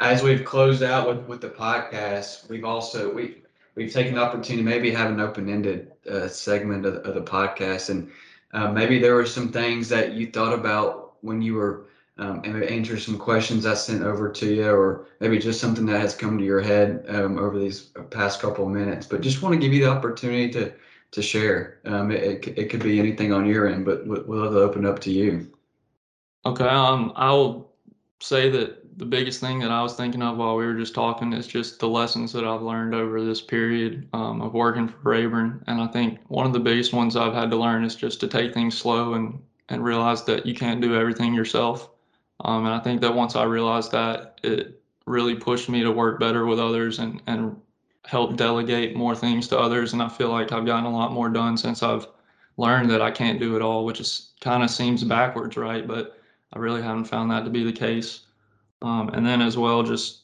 As 0.00 0.22
we've 0.22 0.44
closed 0.44 0.82
out 0.82 1.06
with, 1.06 1.26
with 1.26 1.40
the 1.42 1.50
podcast, 1.50 2.48
we've 2.48 2.64
also 2.64 3.12
we 3.12 3.42
we've 3.74 3.92
taken 3.92 4.14
the 4.14 4.22
opportunity 4.22 4.62
maybe 4.62 4.90
have 4.90 5.10
an 5.10 5.20
open-ended 5.20 5.92
uh, 6.10 6.28
segment 6.28 6.86
of, 6.86 6.96
of, 6.96 7.14
the 7.14 7.20
podcast, 7.20 7.90
and 7.90 8.10
uh, 8.52 8.70
maybe 8.70 8.98
there 8.98 9.16
were 9.16 9.26
some 9.26 9.50
things 9.50 9.88
that 9.88 10.12
you 10.12 10.30
thought 10.30 10.52
about 10.52 11.16
when 11.20 11.42
you 11.42 11.54
were 11.54 11.88
um, 12.18 12.42
and 12.44 12.62
answer 12.64 12.98
some 12.98 13.16
questions 13.16 13.64
I 13.64 13.74
sent 13.74 14.02
over 14.02 14.28
to 14.30 14.54
you, 14.54 14.70
or 14.70 15.06
maybe 15.20 15.38
just 15.38 15.60
something 15.60 15.86
that 15.86 16.00
has 16.00 16.14
come 16.14 16.36
to 16.38 16.44
your 16.44 16.60
head 16.60 17.04
um, 17.08 17.38
over 17.38 17.58
these 17.58 17.90
past 18.10 18.40
couple 18.40 18.66
of 18.66 18.72
minutes. 18.72 19.06
But 19.06 19.20
just 19.20 19.42
want 19.42 19.54
to 19.54 19.60
give 19.60 19.72
you 19.72 19.84
the 19.84 19.90
opportunity 19.90 20.50
to 20.52 20.72
to 21.10 21.22
share. 21.22 21.80
Um, 21.86 22.10
it, 22.10 22.46
it, 22.46 22.58
it 22.58 22.70
could 22.70 22.82
be 22.82 22.98
anything 22.98 23.32
on 23.32 23.46
your 23.46 23.66
end, 23.66 23.86
but 23.86 24.06
we'll, 24.06 24.24
we'll 24.26 24.58
open 24.58 24.84
up 24.84 24.98
to 25.00 25.10
you. 25.10 25.50
Okay. 26.44 26.68
Um, 26.68 27.12
I'll 27.16 27.70
say 28.20 28.50
that 28.50 28.98
the 28.98 29.06
biggest 29.06 29.40
thing 29.40 29.60
that 29.60 29.70
I 29.70 29.80
was 29.80 29.94
thinking 29.94 30.22
of 30.22 30.36
while 30.36 30.56
we 30.56 30.66
were 30.66 30.74
just 30.74 30.94
talking 30.94 31.32
is 31.32 31.46
just 31.46 31.78
the 31.78 31.88
lessons 31.88 32.32
that 32.32 32.44
I've 32.44 32.62
learned 32.62 32.94
over 32.94 33.24
this 33.24 33.40
period 33.40 34.08
um, 34.12 34.42
of 34.42 34.54
working 34.54 34.88
for 34.88 34.98
Rayburn. 35.02 35.62
And 35.66 35.80
I 35.80 35.86
think 35.86 36.18
one 36.28 36.46
of 36.46 36.52
the 36.52 36.60
biggest 36.60 36.92
ones 36.92 37.16
I've 37.16 37.32
had 37.32 37.50
to 37.50 37.56
learn 37.56 37.84
is 37.84 37.94
just 37.94 38.20
to 38.20 38.28
take 38.28 38.52
things 38.52 38.76
slow 38.76 39.14
and 39.14 39.38
and 39.70 39.84
realize 39.84 40.24
that 40.24 40.46
you 40.46 40.54
can't 40.54 40.80
do 40.80 40.94
everything 40.94 41.34
yourself. 41.34 41.90
Um, 42.44 42.66
and 42.66 42.74
I 42.74 42.78
think 42.78 43.00
that 43.00 43.14
once 43.14 43.36
I 43.36 43.44
realized 43.44 43.92
that, 43.92 44.40
it 44.42 44.82
really 45.06 45.34
pushed 45.34 45.68
me 45.68 45.82
to 45.82 45.90
work 45.90 46.20
better 46.20 46.46
with 46.46 46.60
others 46.60 46.98
and, 46.98 47.22
and 47.26 47.56
help 48.04 48.36
delegate 48.36 48.96
more 48.96 49.16
things 49.16 49.48
to 49.48 49.58
others. 49.58 49.92
And 49.92 50.02
I 50.02 50.08
feel 50.08 50.30
like 50.30 50.52
I've 50.52 50.66
gotten 50.66 50.84
a 50.84 50.96
lot 50.96 51.12
more 51.12 51.28
done 51.28 51.56
since 51.56 51.82
I've 51.82 52.06
learned 52.56 52.90
that 52.90 53.02
I 53.02 53.10
can't 53.10 53.40
do 53.40 53.56
it 53.56 53.62
all, 53.62 53.84
which 53.84 54.00
is 54.00 54.32
kind 54.40 54.62
of 54.62 54.70
seems 54.70 55.02
backwards, 55.04 55.56
right? 55.56 55.86
But 55.86 56.20
I 56.52 56.58
really 56.58 56.82
haven't 56.82 57.04
found 57.04 57.30
that 57.30 57.44
to 57.44 57.50
be 57.50 57.64
the 57.64 57.72
case. 57.72 58.20
Um, 58.82 59.08
and 59.10 59.26
then 59.26 59.42
as 59.42 59.56
well, 59.58 59.82
just 59.82 60.22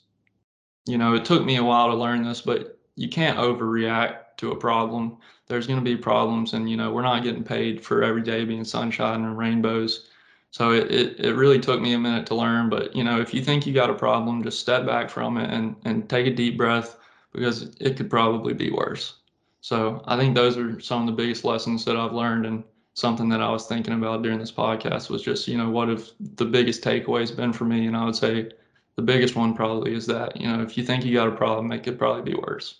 you 0.87 0.99
know, 0.99 1.15
it 1.15 1.25
took 1.25 1.45
me 1.45 1.57
a 1.57 1.65
while 1.65 1.89
to 1.89 1.97
learn 1.97 2.23
this, 2.23 2.43
but 2.43 2.79
you 2.97 3.09
can't 3.09 3.39
overreact 3.39 4.37
to 4.39 4.53
a 4.53 4.57
problem. 4.57 5.17
There's 5.47 5.67
going 5.67 5.79
to 5.79 5.85
be 5.85 5.97
problems, 5.97 6.53
and 6.53 6.71
you 6.71 6.77
know, 6.77 6.93
we're 6.93 7.03
not 7.03 7.23
getting 7.23 7.45
paid 7.45 7.85
for 7.85 8.03
every 8.03 8.23
day 8.23 8.45
being 8.45 8.65
sunshine 8.65 9.25
and 9.25 9.39
rainbows. 9.39 10.09
So 10.55 10.71
it, 10.71 10.89
it, 10.89 11.19
it 11.19 11.35
really 11.35 11.59
took 11.59 11.81
me 11.81 11.95
a 11.95 11.99
minute 11.99 12.27
to 12.27 12.37
learn. 12.37 12.71
But 12.71 12.95
you 12.95 13.03
know, 13.03 13.21
if 13.21 13.35
you 13.35 13.43
think 13.43 13.67
you 13.67 13.75
got 13.75 13.91
a 13.91 13.95
problem, 13.95 14.45
just 14.45 14.61
step 14.61 14.87
back 14.87 15.11
from 15.11 15.37
it 15.37 15.51
and 15.51 15.75
and 15.85 16.09
take 16.09 16.29
a 16.29 16.31
deep 16.31 16.57
breath 16.57 16.97
because 17.33 17.75
it 17.81 17.97
could 17.97 18.09
probably 18.09 18.55
be 18.55 18.71
worse. 18.71 19.17
So 19.63 20.01
I 20.05 20.17
think 20.17 20.37
those 20.37 20.57
are 20.57 20.79
some 20.79 21.01
of 21.01 21.07
the 21.07 21.21
biggest 21.21 21.45
lessons 21.45 21.85
that 21.87 21.97
I've 21.97 22.13
learned 22.13 22.47
and 22.47 22.63
something 22.95 23.29
that 23.31 23.43
I 23.43 23.51
was 23.51 23.67
thinking 23.67 23.95
about 23.95 24.23
during 24.23 24.39
this 24.39 24.53
podcast 24.53 25.11
was 25.11 25.23
just, 25.23 25.49
you 25.49 25.59
know, 25.59 25.71
what 25.71 25.89
have 25.89 26.09
the 26.37 26.45
biggest 26.45 26.85
takeaways 26.85 27.35
been 27.35 27.53
for 27.53 27.65
me? 27.65 27.89
And 27.89 27.97
I 27.97 28.05
would 28.05 28.15
say 28.15 28.53
the 28.95 29.03
biggest 29.03 29.35
one 29.35 29.55
probably 29.55 29.93
is 29.93 30.07
that, 30.07 30.41
you 30.41 30.47
know, 30.47 30.63
if 30.63 30.79
you 30.79 30.85
think 30.85 31.05
you 31.05 31.15
got 31.15 31.27
a 31.27 31.33
problem, 31.33 31.73
it 31.73 31.83
could 31.83 31.99
probably 31.99 32.31
be 32.31 32.39
worse. 32.39 32.77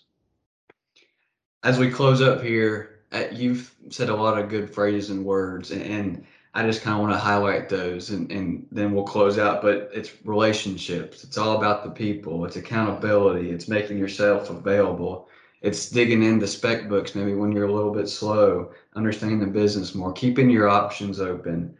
As 1.65 1.77
we 1.77 1.91
close 1.91 2.21
up 2.21 2.41
here, 2.41 3.01
uh, 3.11 3.25
you've 3.33 3.75
said 3.89 4.07
a 4.07 4.15
lot 4.15 4.39
of 4.39 4.47
good 4.47 4.73
phrases 4.73 5.09
and 5.09 5.25
words, 5.25 5.71
and, 5.71 5.81
and 5.81 6.25
I 6.55 6.63
just 6.65 6.81
kind 6.81 6.95
of 6.95 7.01
want 7.01 7.13
to 7.13 7.19
highlight 7.19 7.69
those 7.69 8.09
and, 8.09 8.31
and 8.31 8.65
then 8.71 8.93
we'll 8.93 9.03
close 9.03 9.37
out. 9.37 9.61
But 9.61 9.89
it's 9.93 10.11
relationships, 10.25 11.23
it's 11.23 11.37
all 11.37 11.57
about 11.57 11.83
the 11.83 11.91
people, 11.91 12.45
it's 12.45 12.55
accountability, 12.55 13.51
it's 13.51 13.67
making 13.67 13.99
yourself 13.99 14.49
available 14.49 15.29
it's 15.65 15.89
digging 15.89 16.21
into 16.21 16.45
spec 16.45 16.87
books 16.87 17.15
maybe 17.15 17.33
when 17.33 17.51
you're 17.51 17.67
a 17.67 17.73
little 17.73 17.91
bit 17.91 18.07
slow, 18.07 18.71
understanding 18.95 19.39
the 19.39 19.47
business 19.47 19.95
more, 19.95 20.13
keeping 20.13 20.47
your 20.47 20.69
options 20.69 21.19
open. 21.19 21.75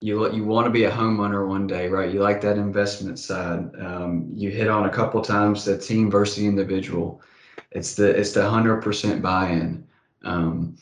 You 0.00 0.32
you 0.32 0.44
want 0.44 0.66
to 0.66 0.72
be 0.72 0.84
a 0.84 0.90
homeowner 0.90 1.46
one 1.46 1.68
day, 1.68 1.88
right? 1.88 2.12
You 2.12 2.20
like 2.20 2.40
that 2.40 2.56
investment 2.56 3.16
side. 3.16 3.70
Um, 3.80 4.28
you 4.34 4.50
hit 4.50 4.66
on 4.66 4.86
a 4.86 4.90
couple 4.90 5.22
times 5.22 5.64
the 5.64 5.78
team 5.78 6.10
versus 6.10 6.36
the 6.38 6.46
individual. 6.46 7.22
It's 7.70 7.94
the 7.94 8.10
it's 8.10 8.32
the 8.32 8.48
hundred 8.48 8.82
percent 8.82 9.22
buy-in. 9.22 9.86
Um, 10.24 10.76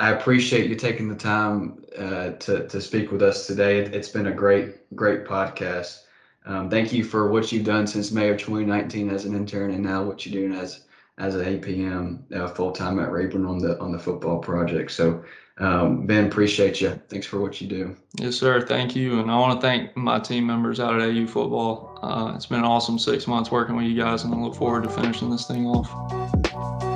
I 0.00 0.10
appreciate 0.10 0.68
you 0.68 0.74
taking 0.74 1.08
the 1.08 1.14
time 1.14 1.79
uh, 1.98 2.30
to 2.30 2.66
to 2.68 2.80
speak 2.80 3.10
with 3.12 3.22
us 3.22 3.46
today. 3.46 3.80
It's 3.80 4.08
been 4.08 4.26
a 4.26 4.32
great 4.32 4.94
great 4.94 5.24
podcast. 5.24 6.02
Um, 6.46 6.70
thank 6.70 6.92
you 6.92 7.04
for 7.04 7.30
what 7.30 7.52
you've 7.52 7.66
done 7.66 7.86
since 7.86 8.10
May 8.10 8.30
of 8.30 8.38
2019 8.38 9.10
as 9.10 9.24
an 9.24 9.34
intern, 9.34 9.72
and 9.72 9.82
now 9.82 10.02
what 10.02 10.24
you're 10.24 10.40
doing 10.40 10.58
as 10.58 10.84
as 11.18 11.34
an 11.34 11.44
APM 11.44 12.34
uh, 12.34 12.48
full 12.48 12.72
time 12.72 12.98
at 12.98 13.12
Rayburn 13.12 13.44
on 13.44 13.58
the 13.58 13.78
on 13.80 13.92
the 13.92 13.98
football 13.98 14.38
project. 14.38 14.90
So 14.92 15.22
um, 15.58 16.06
Ben, 16.06 16.26
appreciate 16.26 16.80
you. 16.80 16.98
Thanks 17.08 17.26
for 17.26 17.38
what 17.38 17.60
you 17.60 17.68
do. 17.68 17.96
Yes, 18.14 18.36
sir. 18.36 18.62
Thank 18.62 18.96
you, 18.96 19.20
and 19.20 19.30
I 19.30 19.38
want 19.38 19.60
to 19.60 19.66
thank 19.66 19.94
my 19.94 20.18
team 20.18 20.46
members 20.46 20.80
out 20.80 20.98
at 20.98 21.02
AU 21.02 21.26
Football. 21.26 21.98
Uh, 22.02 22.32
it's 22.34 22.46
been 22.46 22.60
an 22.60 22.64
awesome 22.64 22.98
six 22.98 23.26
months 23.26 23.50
working 23.50 23.76
with 23.76 23.84
you 23.84 23.94
guys, 23.94 24.24
and 24.24 24.34
I 24.34 24.38
look 24.38 24.54
forward 24.54 24.84
to 24.84 24.90
finishing 24.90 25.30
this 25.30 25.46
thing 25.46 25.66
off. 25.66 26.89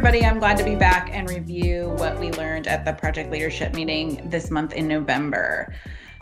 Everybody, 0.00 0.24
I'm 0.24 0.38
glad 0.38 0.56
to 0.56 0.64
be 0.64 0.76
back 0.76 1.10
and 1.12 1.28
review 1.28 1.90
what 1.98 2.18
we 2.18 2.32
learned 2.32 2.66
at 2.66 2.86
the 2.86 2.94
project 2.94 3.30
leadership 3.30 3.74
meeting 3.74 4.30
this 4.30 4.50
month 4.50 4.72
in 4.72 4.88
November. 4.88 5.74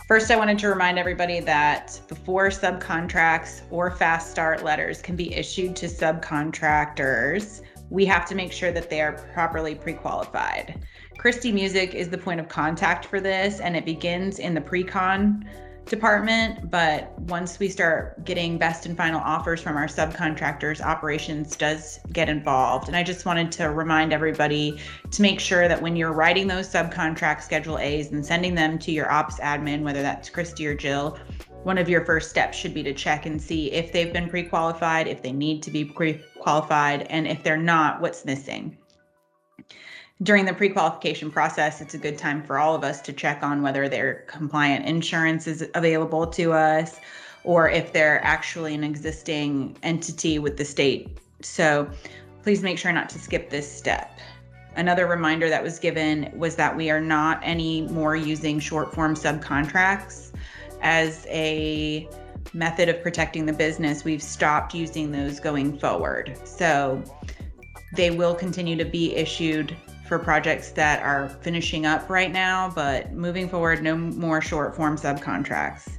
First, 0.08 0.32
I 0.32 0.36
wanted 0.36 0.58
to 0.58 0.68
remind 0.68 0.98
everybody 0.98 1.38
that 1.38 2.00
before 2.08 2.48
subcontracts 2.48 3.62
or 3.70 3.92
fast 3.92 4.32
start 4.32 4.64
letters 4.64 5.00
can 5.00 5.14
be 5.14 5.32
issued 5.32 5.76
to 5.76 5.86
subcontractors, 5.86 7.60
we 7.88 8.04
have 8.04 8.26
to 8.26 8.34
make 8.34 8.50
sure 8.50 8.72
that 8.72 8.90
they 8.90 9.00
are 9.00 9.12
properly 9.32 9.76
pre 9.76 9.92
qualified. 9.92 10.84
Christy 11.16 11.52
Music 11.52 11.94
is 11.94 12.08
the 12.08 12.18
point 12.18 12.40
of 12.40 12.48
contact 12.48 13.04
for 13.04 13.20
this, 13.20 13.60
and 13.60 13.76
it 13.76 13.84
begins 13.84 14.40
in 14.40 14.54
the 14.54 14.60
pre 14.60 14.82
con 14.82 15.48
department, 15.88 16.70
but 16.70 17.18
once 17.22 17.58
we 17.58 17.68
start 17.68 18.24
getting 18.24 18.58
best 18.58 18.86
and 18.86 18.96
final 18.96 19.20
offers 19.20 19.60
from 19.60 19.76
our 19.76 19.86
subcontractors, 19.86 20.80
operations 20.80 21.56
does 21.56 22.00
get 22.12 22.28
involved. 22.28 22.88
And 22.88 22.96
I 22.96 23.02
just 23.02 23.26
wanted 23.26 23.52
to 23.52 23.70
remind 23.70 24.12
everybody 24.12 24.78
to 25.10 25.22
make 25.22 25.40
sure 25.40 25.68
that 25.68 25.82
when 25.82 25.96
you're 25.96 26.12
writing 26.12 26.46
those 26.46 26.68
subcontract 26.68 27.42
schedule 27.42 27.78
A's 27.78 28.12
and 28.12 28.24
sending 28.24 28.54
them 28.54 28.78
to 28.78 28.92
your 28.92 29.10
ops 29.10 29.38
admin, 29.40 29.82
whether 29.82 30.02
that's 30.02 30.30
Christy 30.30 30.66
or 30.66 30.74
Jill, 30.74 31.18
one 31.64 31.76
of 31.76 31.88
your 31.88 32.04
first 32.04 32.30
steps 32.30 32.56
should 32.56 32.72
be 32.72 32.82
to 32.84 32.94
check 32.94 33.26
and 33.26 33.42
see 33.42 33.70
if 33.72 33.92
they've 33.92 34.12
been 34.12 34.30
pre-qualified, 34.30 35.08
if 35.08 35.22
they 35.22 35.32
need 35.32 35.62
to 35.64 35.70
be 35.70 35.84
pre-qualified, 35.84 37.02
and 37.10 37.26
if 37.26 37.42
they're 37.42 37.56
not, 37.56 38.00
what's 38.00 38.24
missing 38.24 38.77
during 40.22 40.44
the 40.44 40.52
pre-qualification 40.52 41.30
process 41.30 41.80
it's 41.80 41.94
a 41.94 41.98
good 41.98 42.18
time 42.18 42.42
for 42.42 42.58
all 42.58 42.74
of 42.74 42.82
us 42.82 43.00
to 43.00 43.12
check 43.12 43.42
on 43.42 43.62
whether 43.62 43.88
their 43.88 44.24
compliant 44.26 44.84
insurance 44.84 45.46
is 45.46 45.68
available 45.74 46.26
to 46.26 46.52
us 46.52 46.98
or 47.44 47.70
if 47.70 47.92
they're 47.92 48.22
actually 48.24 48.74
an 48.74 48.82
existing 48.82 49.76
entity 49.82 50.38
with 50.38 50.56
the 50.56 50.64
state. 50.64 51.18
So 51.40 51.88
please 52.42 52.62
make 52.62 52.78
sure 52.78 52.92
not 52.92 53.08
to 53.10 53.18
skip 53.18 53.48
this 53.48 53.70
step. 53.70 54.18
Another 54.74 55.06
reminder 55.06 55.48
that 55.48 55.62
was 55.62 55.78
given 55.78 56.30
was 56.36 56.56
that 56.56 56.76
we 56.76 56.90
are 56.90 57.00
not 57.00 57.42
anymore 57.44 58.16
using 58.16 58.58
short 58.58 58.92
form 58.92 59.14
subcontracts. 59.14 60.32
As 60.82 61.26
a 61.28 62.08
method 62.52 62.88
of 62.88 63.02
protecting 63.02 63.46
the 63.46 63.52
business 63.52 64.04
we've 64.04 64.22
stopped 64.22 64.74
using 64.74 65.12
those 65.12 65.38
going 65.38 65.78
forward. 65.78 66.36
So 66.44 67.02
they 67.94 68.10
will 68.10 68.34
continue 68.34 68.76
to 68.76 68.84
be 68.84 69.14
issued 69.14 69.76
for 70.08 70.18
projects 70.18 70.70
that 70.72 71.02
are 71.02 71.28
finishing 71.28 71.86
up 71.86 72.08
right 72.08 72.32
now, 72.32 72.72
but 72.74 73.12
moving 73.12 73.48
forward, 73.48 73.82
no 73.82 73.96
more 73.96 74.40
short 74.40 74.74
form 74.74 74.96
subcontracts. 74.96 75.98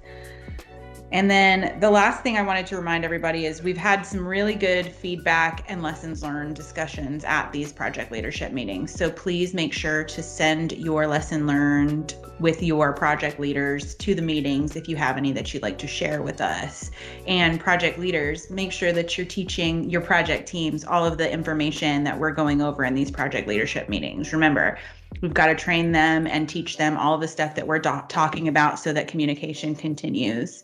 And 1.11 1.29
then 1.29 1.79
the 1.79 1.89
last 1.89 2.21
thing 2.21 2.37
I 2.37 2.43
wanted 2.43 2.67
to 2.67 2.77
remind 2.77 3.03
everybody 3.03 3.47
is 3.47 3.63
we've 3.63 3.75
had 3.75 4.03
some 4.03 4.27
really 4.27 4.53
good 4.53 4.85
feedback 4.85 5.65
and 5.67 5.81
lessons 5.81 6.21
learned 6.21 6.55
discussions 6.55 7.23
at 7.23 7.51
these 7.51 7.73
project 7.73 8.11
leadership 8.11 8.51
meetings. 8.51 8.93
So 8.93 9.09
please 9.09 9.55
make 9.55 9.73
sure 9.73 10.03
to 10.03 10.21
send 10.21 10.73
your 10.73 11.07
lesson 11.07 11.47
learned 11.47 12.13
with 12.39 12.61
your 12.61 12.93
project 12.93 13.39
leaders 13.39 13.95
to 13.95 14.13
the 14.13 14.21
meetings 14.21 14.75
if 14.75 14.87
you 14.87 14.95
have 14.97 15.17
any 15.17 15.31
that 15.31 15.51
you'd 15.51 15.63
like 15.63 15.79
to 15.79 15.87
share 15.87 16.21
with 16.21 16.41
us. 16.41 16.91
And 17.25 17.59
project 17.59 17.97
leaders, 17.97 18.49
make 18.51 18.71
sure 18.71 18.91
that 18.91 19.17
you're 19.17 19.25
teaching 19.25 19.89
your 19.89 20.01
project 20.01 20.47
teams 20.47 20.85
all 20.85 21.05
of 21.05 21.17
the 21.17 21.29
information 21.31 22.03
that 22.03 22.19
we're 22.19 22.31
going 22.31 22.61
over 22.61 22.85
in 22.85 22.93
these 22.93 23.09
project 23.09 23.47
leadership 23.47 23.89
meetings. 23.89 24.31
Remember, 24.31 24.77
We've 25.21 25.33
got 25.33 25.47
to 25.47 25.55
train 25.55 25.91
them 25.91 26.27
and 26.27 26.47
teach 26.47 26.77
them 26.77 26.95
all 26.95 27.17
the 27.17 27.27
stuff 27.27 27.55
that 27.55 27.65
we're 27.67 27.79
do- 27.79 28.03
talking 28.07 28.47
about 28.47 28.79
so 28.79 28.93
that 28.93 29.07
communication 29.07 29.75
continues 29.75 30.63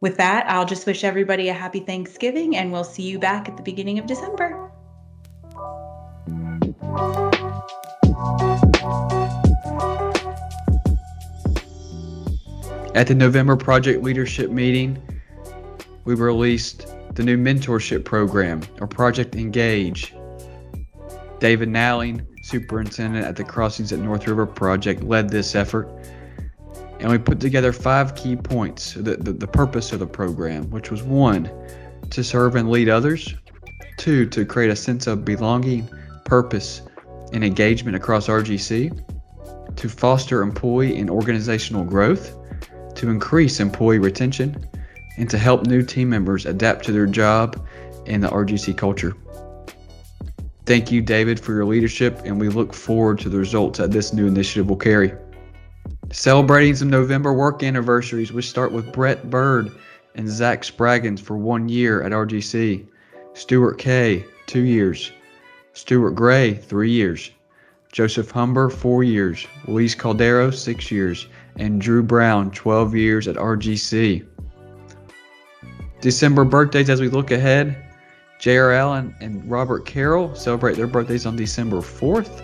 with 0.00 0.16
that, 0.18 0.48
I'll 0.48 0.66
just 0.66 0.86
wish 0.86 1.04
everybody 1.04 1.48
a 1.48 1.52
happy 1.52 1.80
Thanksgiving 1.80 2.56
and 2.56 2.70
we'll 2.70 2.84
see 2.84 3.02
you 3.02 3.18
back 3.18 3.48
at 3.48 3.56
the 3.56 3.62
beginning 3.62 3.98
of 3.98 4.06
December. 4.06 4.70
At 12.94 13.08
the 13.08 13.14
November 13.14 13.56
Project 13.56 14.02
Leadership 14.02 14.50
Meeting, 14.50 15.02
we 16.04 16.14
released 16.14 16.94
the 17.14 17.22
new 17.22 17.36
mentorship 17.36 18.04
program, 18.04 18.62
or 18.80 18.86
Project 18.86 19.34
Engage. 19.34 20.14
David 21.40 21.68
Nowling, 21.68 22.26
superintendent 22.42 23.24
at 23.24 23.36
the 23.36 23.44
Crossings 23.44 23.92
at 23.92 23.98
North 23.98 24.26
River 24.26 24.46
Project, 24.46 25.02
led 25.02 25.28
this 25.28 25.54
effort 25.54 25.90
and 27.06 27.12
we 27.12 27.18
put 27.18 27.38
together 27.38 27.72
five 27.72 28.16
key 28.16 28.34
points 28.34 28.94
the, 28.94 29.16
the, 29.16 29.30
the, 29.30 29.46
purpose 29.46 29.92
of 29.92 30.00
the 30.00 30.06
program 30.08 30.68
which 30.70 30.90
was 30.90 31.04
one 31.04 31.48
to 32.10 32.24
serve 32.24 32.56
and 32.56 32.68
lead 32.68 32.88
others. 32.88 33.32
Two 33.96 34.26
to 34.26 34.44
create 34.44 34.70
a 34.70 34.74
sense 34.76 35.06
of 35.06 35.24
belonging 35.24 35.88
purpose 36.24 36.82
and 37.32 37.44
engagement 37.44 37.96
across 37.96 38.26
rgc 38.26 38.90
to 39.76 39.88
foster 39.88 40.42
employee 40.42 40.98
and 40.98 41.08
organizational 41.08 41.84
growth. 41.84 42.34
To 42.96 43.08
increase 43.08 43.60
employee 43.60 44.00
retention. 44.00 44.68
And 45.16 45.30
to 45.30 45.38
help 45.38 45.64
new 45.64 45.82
team 45.84 46.10
members 46.10 46.44
adapt 46.44 46.86
to 46.86 46.92
their 46.92 47.06
job 47.06 47.64
and 48.06 48.24
the 48.24 48.28
rgc 48.30 48.76
culture. 48.76 49.14
Thank 50.64 50.90
you 50.90 51.02
david 51.02 51.38
for 51.38 51.52
your 51.52 51.66
leadership 51.66 52.22
and 52.24 52.40
we 52.40 52.48
look 52.48 52.74
forward 52.74 53.20
to 53.20 53.28
the 53.28 53.38
results 53.38 53.78
that 53.78 53.92
this 53.92 54.12
new 54.12 54.26
initiative 54.26 54.68
will 54.68 54.74
carry 54.74 55.12
Celebrating 56.12 56.76
some 56.76 56.90
November 56.90 57.32
work 57.32 57.62
anniversaries, 57.62 58.32
we 58.32 58.42
start 58.42 58.72
with 58.72 58.92
Brett 58.92 59.28
Bird 59.28 59.70
and 60.14 60.28
Zach 60.28 60.62
Spraggins 60.62 61.20
for 61.20 61.36
one 61.36 61.68
year 61.68 62.02
at 62.02 62.12
RGC, 62.12 62.86
Stuart 63.34 63.78
Kay, 63.78 64.24
two 64.46 64.62
years, 64.62 65.10
Stuart 65.72 66.12
Gray, 66.12 66.54
three 66.54 66.90
years, 66.90 67.30
Joseph 67.92 68.30
Humber, 68.30 68.70
four 68.70 69.02
years, 69.04 69.46
Luis 69.66 69.94
Caldero, 69.94 70.50
six 70.50 70.90
years, 70.90 71.26
and 71.56 71.80
Drew 71.80 72.02
Brown, 72.02 72.50
12 72.50 72.94
years 72.94 73.28
at 73.28 73.36
RGC. 73.36 74.24
December 76.00 76.44
birthdays 76.44 76.90
as 76.90 77.00
we 77.00 77.08
look 77.08 77.30
ahead 77.30 77.82
J.R. 78.38 78.72
Allen 78.72 79.14
and 79.20 79.48
Robert 79.50 79.86
Carroll 79.86 80.34
celebrate 80.34 80.76
their 80.76 80.86
birthdays 80.86 81.26
on 81.26 81.36
December 81.36 81.78
4th. 81.78 82.42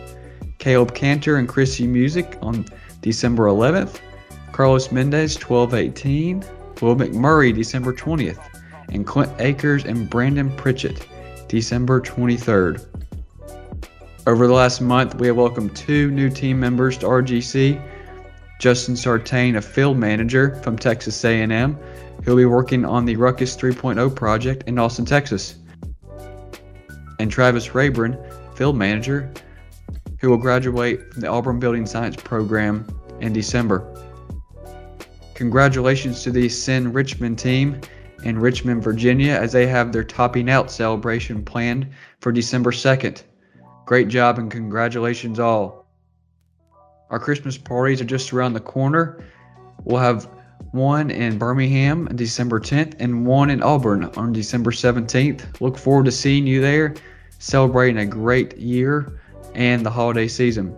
Caleb 0.59 0.95
Cantor 0.95 1.37
and 1.37 1.49
Chrissy 1.49 1.87
Music 1.87 2.39
on 2.41 2.65
December 3.03 3.49
11th. 3.49 4.01
Carlos 4.53 4.91
Mendez, 4.91 5.35
1218. 5.35 6.45
Will 6.81 6.97
McMurray, 6.97 7.55
December 7.55 7.93
20th. 7.93 8.41
And 8.89 9.07
Clint 9.07 9.33
Akers 9.39 9.85
and 9.85 10.09
Brandon 10.09 10.51
Pritchett, 10.57 11.07
December 11.49 12.01
23rd. 12.01 12.85
Over 14.27 14.47
the 14.47 14.53
last 14.53 14.81
month, 14.81 15.17
we 15.17 15.27
have 15.27 15.37
welcomed 15.37 15.75
two 15.75 16.11
new 16.11 16.31
team 16.31 16.59
members 16.59 16.97
to 16.99 17.07
RGC. 17.07 17.81
Justin 18.61 18.95
Sartain, 18.95 19.57
a 19.57 19.63
field 19.63 19.97
manager 19.97 20.55
from 20.63 20.79
Texas 20.79 21.25
A&M, 21.25 21.77
who'll 22.23 22.37
be 22.37 22.45
working 22.45 22.85
on 22.85 23.05
the 23.05 23.17
Ruckus 23.17 23.57
3.0 23.57 24.15
project 24.15 24.69
in 24.69 24.79
Austin, 24.79 25.05
Texas. 25.05 25.57
And 27.19 27.31
Travis 27.31 27.75
Rayburn, 27.75 28.17
field 28.55 28.77
manager, 28.77 29.33
who 30.23 30.31
will 30.31 30.39
graduate 30.39 31.13
from 31.13 31.21
the 31.21 31.27
Auburn 31.27 31.59
Building 31.59 31.85
Science 31.85 32.15
program 32.15 32.87
in 33.21 33.33
December. 33.33 33.85
Congratulations 35.35 36.23
to 36.23 36.31
the 36.31 36.49
Sin 36.49 36.93
Richmond 36.93 37.41
team 37.41 37.81
in 38.23 38.39
Richmond, 38.39 38.85
Virginia, 38.85 39.33
as 39.33 39.51
they 39.51 39.67
have 39.67 39.93
their 39.93 40.05
topping 40.05 40.49
out 40.49 40.71
celebration 40.71 41.45
planned 41.45 41.89
for 42.21 42.31
December 42.31 42.71
2nd. 42.71 43.25
Great 43.85 44.07
job 44.07 44.39
and 44.39 44.49
congratulations 44.49 45.41
all. 45.41 45.89
Our 47.11 47.19
Christmas 47.19 47.59
parties 47.59 48.01
are 48.01 48.05
just 48.05 48.33
around 48.33 48.53
the 48.53 48.61
corner. 48.61 49.25
We'll 49.83 50.01
have 50.01 50.31
one 50.71 51.11
in 51.11 51.37
Birmingham 51.37 52.07
on 52.07 52.15
December 52.15 52.61
10th 52.61 52.95
and 53.01 53.27
one 53.27 53.51
in 53.51 53.61
Auburn 53.61 54.05
on 54.17 54.33
December 54.33 54.71
17th. 54.71 55.61
Look 55.61 55.77
forward 55.77 56.05
to 56.05 56.13
seeing 56.13 56.47
you 56.47 56.61
there, 56.61 56.95
celebrating 57.41 57.99
a 57.99 58.07
great 58.07 58.57
year 58.57 59.19
and 59.55 59.85
the 59.85 59.91
holiday 59.91 60.29
season. 60.29 60.77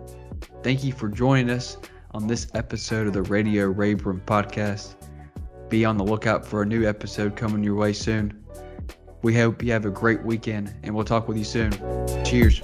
Thank 0.63 0.83
you 0.83 0.91
for 0.93 1.07
joining 1.09 1.49
us 1.49 1.77
on 2.11 2.27
this 2.27 2.47
episode 2.53 3.07
of 3.07 3.13
the 3.13 3.23
Radio 3.23 3.67
Rayburn 3.67 4.21
podcast. 4.25 4.95
Be 5.69 5.85
on 5.85 5.97
the 5.97 6.03
lookout 6.03 6.45
for 6.45 6.61
a 6.61 6.65
new 6.65 6.87
episode 6.87 7.35
coming 7.35 7.63
your 7.63 7.75
way 7.75 7.93
soon. 7.93 8.43
We 9.21 9.35
hope 9.35 9.63
you 9.63 9.71
have 9.71 9.85
a 9.85 9.89
great 9.89 10.23
weekend 10.23 10.73
and 10.83 10.93
we'll 10.93 11.05
talk 11.05 11.27
with 11.27 11.37
you 11.37 11.43
soon. 11.43 11.71
Cheers. 12.23 12.61